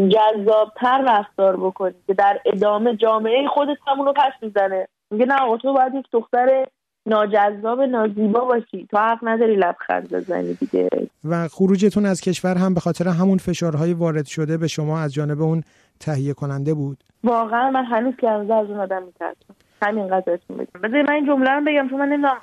جذابتر 0.10 1.04
رفتار 1.08 1.58
بکنی 1.58 1.96
که 2.08 2.14
در 2.14 2.40
ادامه 2.46 2.96
جامعه 2.96 3.48
خودت 3.48 3.78
همون 3.88 4.06
رو 4.06 4.14
پس 4.14 4.34
می‌زنه. 4.42 4.88
میگه 5.12 5.26
نه 5.26 5.58
تو 5.58 5.74
باید 5.74 5.96
یک 5.96 6.06
دختر 6.12 6.66
ناجذاب 7.06 7.82
نازیبا 7.82 8.40
باشی. 8.40 8.88
تو 8.92 8.98
حق 8.98 9.20
نداری 9.22 9.56
لبخند 9.56 10.14
بزنی 10.14 10.54
دیگه. 10.54 10.90
و 11.26 11.48
خروجتون 11.48 12.06
از 12.06 12.22
کشور 12.22 12.58
هم 12.58 12.74
به 12.74 12.80
خاطر 12.80 13.08
همون 13.08 13.38
فشارهای 13.38 13.94
وارد 13.94 14.26
شده 14.26 14.58
به 14.58 14.68
شما 14.68 15.00
از 15.00 15.14
جانب 15.14 15.42
اون 15.42 15.64
تهیه 16.00 16.34
کننده 16.34 16.74
بود؟ 16.74 17.04
واقعا 17.24 17.72
من 17.72 17.86
هنوز 17.86 18.14
که 18.16 18.30
از 18.30 18.50
اون 18.50 18.80
آدم 18.80 19.04
میترسم. 19.04 19.56
همین 19.82 20.08
قضیتون 20.08 20.58
بگم. 20.58 20.82
بذاری 20.84 21.04
من 21.04 21.14
این 21.14 21.26
جمله 21.26 21.52
رو 21.52 21.62
بگم 21.62 21.90
چون 21.90 22.00
من 22.00 22.10
نمی‌دونم 22.10 22.38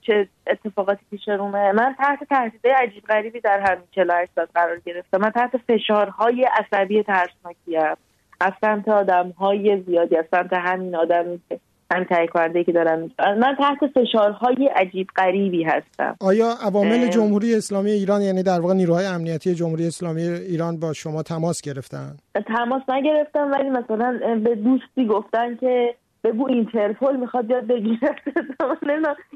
چه 0.00 0.28
اتفاقاتی 0.46 1.00
پیش 1.10 1.28
رومه. 1.28 1.72
من 1.72 1.94
تحت 1.98 2.24
تهدید 2.28 2.66
عجیب 2.66 3.04
غریبی 3.04 3.40
در 3.40 3.60
همین 3.60 3.84
48 3.94 4.32
ساعت 4.34 4.48
قرار 4.54 4.78
گرفتم. 4.86 5.18
من 5.20 5.30
تحت 5.30 5.56
فشارهای 5.68 6.44
عصبی 6.44 7.02
ترسناکی 7.02 7.76
از 8.40 8.52
سمت 8.60 8.88
آدم 8.88 9.30
های 9.30 9.82
زیادی 9.86 10.16
از 10.16 10.24
سمت 10.30 10.52
همین 10.52 10.96
آدمی 10.96 11.40
که 11.48 11.60
هم 11.90 12.04
تهیه 12.04 12.26
کننده 12.26 12.64
که 12.64 12.72
دارم 12.72 13.10
من 13.18 13.56
تحت 13.58 13.78
فشارهای 13.94 14.70
عجیب 14.76 15.06
غریبی 15.16 15.64
هستم. 15.64 16.16
آیا 16.20 16.46
عوامل 16.66 17.08
جمهوری 17.08 17.54
اسلامی 17.54 17.90
ایران 17.90 18.22
یعنی 18.22 18.42
در 18.42 18.60
واقع 18.60 18.74
نیروهای 18.74 19.06
امنیتی 19.06 19.54
جمهوری 19.54 19.86
اسلامی 19.86 20.22
ایران 20.22 20.80
با 20.80 20.92
شما 20.92 21.22
تماس 21.22 21.62
گرفتن؟ 21.62 22.16
تماس 22.46 22.82
نگرفتم 22.88 23.50
ولی 23.52 23.70
مثلا 23.70 24.18
به 24.44 24.54
دوستی 24.54 25.06
گفتن 25.06 25.56
که 25.56 25.94
بگو 26.24 26.48
اینترپل 26.48 27.16
می‌خواد 27.16 27.50
بیاد 27.50 27.66
بگیره. 27.66 28.16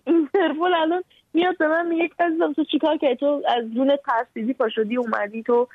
اینترپل 0.05 0.75
الان 0.75 1.05
میاد 1.35 1.59
به 1.59 1.69
من 1.69 1.87
میگه 1.87 2.11
تو 2.57 2.65
چیکار 2.65 2.97
که 2.97 3.15
تو 3.15 3.43
از 3.49 3.65
جون 3.75 3.97
ترسیدی 4.07 4.55
پاشدی 4.55 4.97
اومدی 4.97 5.43
تو 5.43 5.69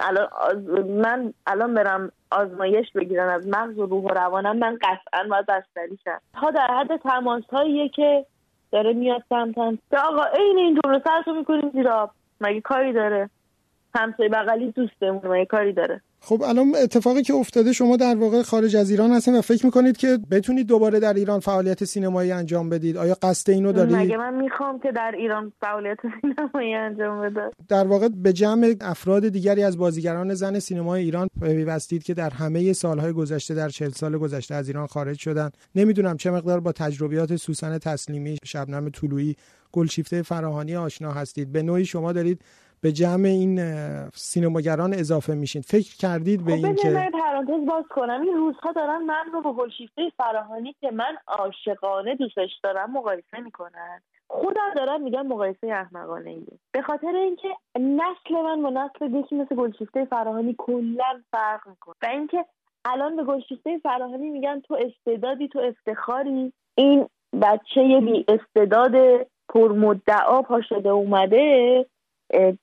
الان 0.00 0.28
من 0.88 1.32
الان 1.46 1.74
برم 1.74 2.12
آزمایش 2.30 2.92
بگیرن 2.92 3.28
از 3.28 3.46
مغز 3.46 3.78
و 3.78 3.86
روح 3.86 4.04
و 4.04 4.08
روانم 4.08 4.56
من 4.56 4.78
قطعا 4.82 5.28
باید 5.30 5.46
بستری 5.46 5.98
شم. 6.04 6.20
تا 6.40 6.50
در 6.50 6.66
حد 6.66 6.96
تماس 6.96 7.44
هاییه 7.52 7.88
که 7.88 8.26
داره 8.72 8.92
میاد 8.92 9.22
سمتن 9.28 9.78
که 9.90 9.98
آقا 9.98 10.24
این 10.24 10.58
این 10.58 10.80
جمله 10.84 11.02
سرتو 11.04 11.34
می‌کنیم 11.34 11.70
زیرا. 11.70 12.10
مگه 12.40 12.60
کاری 12.60 12.92
داره؟ 12.92 13.30
همسایه 13.94 14.28
بغلی 14.28 14.72
دوستمون 14.72 15.20
مگه 15.24 15.44
کاری 15.44 15.72
داره. 15.72 16.00
خب 16.20 16.42
الان 16.42 16.72
اتفاقی 16.82 17.22
که 17.22 17.34
افتاده 17.34 17.72
شما 17.72 17.96
در 17.96 18.16
واقع 18.16 18.42
خارج 18.42 18.76
از 18.76 18.90
ایران 18.90 19.10
هستین 19.10 19.38
و 19.38 19.40
فکر 19.40 19.66
می‌کنید 19.66 19.96
که 19.96 20.18
بتونید 20.30 20.66
دوباره 20.66 21.00
در 21.00 21.14
ایران 21.14 21.40
فعالیت 21.40 21.84
سینمایی 21.84 22.32
انجام 22.32 22.68
بدید؟ 22.68 22.96
آیا 22.96 23.16
قصد 23.22 23.50
اینو 23.50 23.72
دارید؟ 23.72 23.96
مگه 23.96 24.16
من 24.16 24.34
می‌خوام 24.34 24.78
که 24.78 24.92
در 24.92 25.14
ایران 25.18 25.52
فعالیت 25.60 25.98
سینمایی 26.20 26.74
انجام 26.74 27.20
بده 27.20 27.50
در 27.68 27.86
واقع 27.86 28.08
به 28.08 28.32
جمع 28.32 28.74
افراد 28.80 29.28
دیگری 29.28 29.62
از 29.62 29.78
بازیگران 29.78 30.34
زن 30.34 30.58
سینمای 30.58 31.02
ایران 31.02 31.28
پیوستید 31.42 32.02
که 32.02 32.14
در 32.14 32.30
همه 32.30 32.72
سالهای 32.72 33.12
گذشته 33.12 33.54
در 33.54 33.68
چهل 33.68 33.90
سال 33.90 34.18
گذشته 34.18 34.54
از 34.54 34.68
ایران 34.68 34.86
خارج 34.86 35.18
شدن. 35.18 35.50
نمی‌دونم 35.74 36.16
چه 36.16 36.30
مقدار 36.30 36.60
با 36.60 36.72
تجربیات 36.72 37.36
سوسن 37.36 37.78
تسلیمی 37.78 38.36
شبنم 38.44 38.88
طلویی 38.90 39.36
گلشیفته 39.72 40.22
فراهانی 40.22 40.76
آشنا 40.76 41.12
هستید. 41.12 41.52
به 41.52 41.62
نوعی 41.62 41.84
شما 41.84 42.12
دارید 42.12 42.40
به 42.82 42.92
جمع 42.92 43.28
این 43.28 43.60
سینماگران 44.10 44.94
اضافه 44.94 45.34
میشین. 45.34 45.62
فکر 45.62 45.96
کردید 45.96 46.44
به 46.44 46.56
خب 46.56 46.64
این 46.64 46.74
که 46.74 46.90
من 46.90 47.10
پرانتز 47.10 47.66
باز 47.68 47.84
کنم. 47.90 48.22
این 48.22 48.34
روزها 48.34 48.72
دارن 48.72 49.02
من 49.02 49.24
رو 49.32 49.42
با 49.42 49.52
گلشیفته 49.52 50.02
فراهانی 50.16 50.74
که 50.80 50.90
من 50.90 51.16
عاشقانه 51.26 52.14
دوستش 52.14 52.50
دارم 52.62 52.92
مقایسه 52.92 53.40
می‌کنن. 53.44 54.00
خودم 54.30 54.70
دارم 54.76 55.02
میگم 55.02 55.26
مقایسه 55.26 55.66
احمقانه 55.66 56.30
ایه 56.30 56.58
به 56.72 56.82
خاطر 56.82 57.16
اینکه 57.16 57.48
نسل 57.80 58.42
من 58.44 58.62
با 58.62 58.70
نسل 58.70 59.14
یکی 59.14 59.34
مثل 59.34 59.54
گلشیفته 59.54 60.04
فراهانی 60.04 60.54
کلا 60.58 61.22
فرق 61.32 61.68
می‌کنه. 61.68 61.94
و 62.02 62.06
اینکه 62.06 62.44
الان 62.84 63.16
به 63.16 63.24
گلشیفته 63.24 63.78
فراهانی 63.82 64.30
میگن 64.30 64.60
تو 64.60 64.78
استعدادی 64.80 65.48
تو 65.48 65.58
افتخاری. 65.58 66.52
این 66.74 67.06
بچه 67.42 68.00
بی 68.00 68.24
استعداد 68.28 68.92
پرمدعا 69.48 70.42
پا 70.42 70.60
شده 70.68 70.88
اومده. 70.88 71.86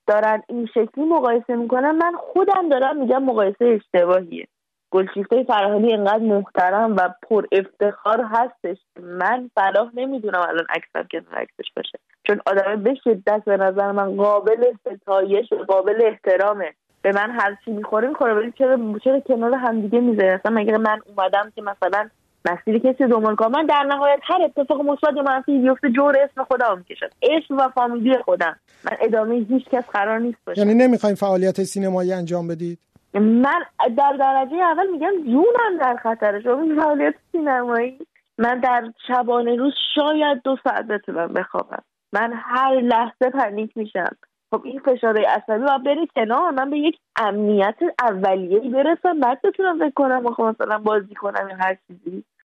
دارن 0.08 0.44
این 0.48 0.66
شکلی 0.66 1.06
مقایسه 1.06 1.56
می‌کنن 1.56 1.92
من 1.92 2.14
خودم 2.18 2.70
دارم 2.70 2.98
میگم 2.98 3.24
مقایسه 3.24 3.66
اشتباهیه. 3.66 4.48
گلشیفته 4.92 5.44
فراهانی 5.44 5.92
اینقدر 5.92 6.24
محترم 6.24 6.96
و 6.96 7.10
پر 7.22 7.46
افتخار 7.52 8.26
هستش. 8.32 8.78
من 9.02 9.50
صلاح 9.56 9.92
نمی‌دونم 9.94 10.40
الان 10.40 10.66
عکسم 10.70 11.08
که 11.12 11.24
عکسش 11.32 11.72
باشه. 11.76 12.00
چون 12.24 12.42
آدم 12.46 12.84
به 12.84 12.96
شدت 13.04 13.44
به 13.46 13.58
نظر 13.58 13.92
من 13.92 14.16
قابل 14.16 14.74
ستایش 14.80 15.52
و 15.52 15.56
قابل 15.56 16.02
احترامه. 16.06 16.74
به 17.02 17.12
من 17.12 17.32
هر 17.32 17.58
چی 17.66 17.72
می‌خوره 17.72 18.08
می‌خوره 18.08 18.34
ولی 18.34 18.52
چرا 18.52 18.80
چرا 19.04 19.20
کنار 19.20 19.54
همدیگه 19.54 20.00
می‌ذاره 20.00 20.32
اصلا 20.32 20.52
مگه 20.52 20.78
من 20.78 21.00
اومدم 21.08 21.52
که 21.56 21.62
مثلا 21.62 22.10
مسیر 22.46 22.80
کسی 22.80 23.08
دنبال 23.08 23.36
کنم 23.36 23.52
من 23.52 23.66
در 23.66 23.84
نهایت 23.84 24.20
هر 24.24 24.42
اتفاق 24.42 24.82
مثبت 24.82 25.16
یا 25.16 25.24
منفی 25.24 25.60
بیفته 25.60 25.90
جور 25.90 26.18
اسم 26.18 26.44
خودم 26.44 26.78
می‌کشم 26.78 27.10
اسم 27.22 27.58
و 27.58 27.70
فامیلی 27.70 28.18
خودم. 28.18 28.56
من 28.86 28.98
ادامه 29.02 29.36
هیچ 29.36 29.70
کس 29.70 29.84
قرار 29.94 30.20
نیست 30.20 30.38
باشه. 30.48 30.62
یعنی 30.62 30.74
نمی‌خوایم 30.74 31.16
فعالیت 31.16 31.64
سینمایی 31.64 32.14
انجام 32.14 32.48
بدید؟ 32.48 32.80
من 33.14 33.64
در 33.98 34.14
درجه 34.20 34.56
اول 34.56 34.88
میگم 34.92 35.24
جونم 35.24 35.78
در 35.80 35.96
خطره. 36.04 36.42
شما 36.42 36.82
فعالیت 36.82 37.14
سینمایی؟ 37.32 37.98
من 38.38 38.60
در 38.60 38.84
شبانه 39.08 39.56
روز 39.56 39.74
شاید 39.96 40.42
دو 40.44 40.58
ساعت 40.64 40.88
بتونم 40.88 41.28
بخوابم. 41.28 41.84
من 42.14 42.34
هر 42.36 42.74
لحظه 42.74 43.30
پنیک 43.30 43.78
میشم. 43.78 44.16
خب 44.52 44.62
این 44.66 44.80
فشار 44.80 45.18
عصبی 45.18 45.66
باید 45.66 45.84
بره 45.84 46.08
کنار. 46.16 46.52
من 46.52 46.70
به 46.70 46.78
یک 46.78 46.98
امنیت 47.16 47.76
اولیه 48.02 48.60
برسم 48.60 49.20
بعد 49.20 49.42
بتونم 49.42 49.80
فکر 49.80 49.94
کنم 49.96 50.34
خب 50.34 50.44
مثلا 50.44 50.78
بازی 50.78 51.16
کنم 51.16 51.50
یا 51.50 51.56
هر 51.56 51.78
چیزی. 51.88 52.24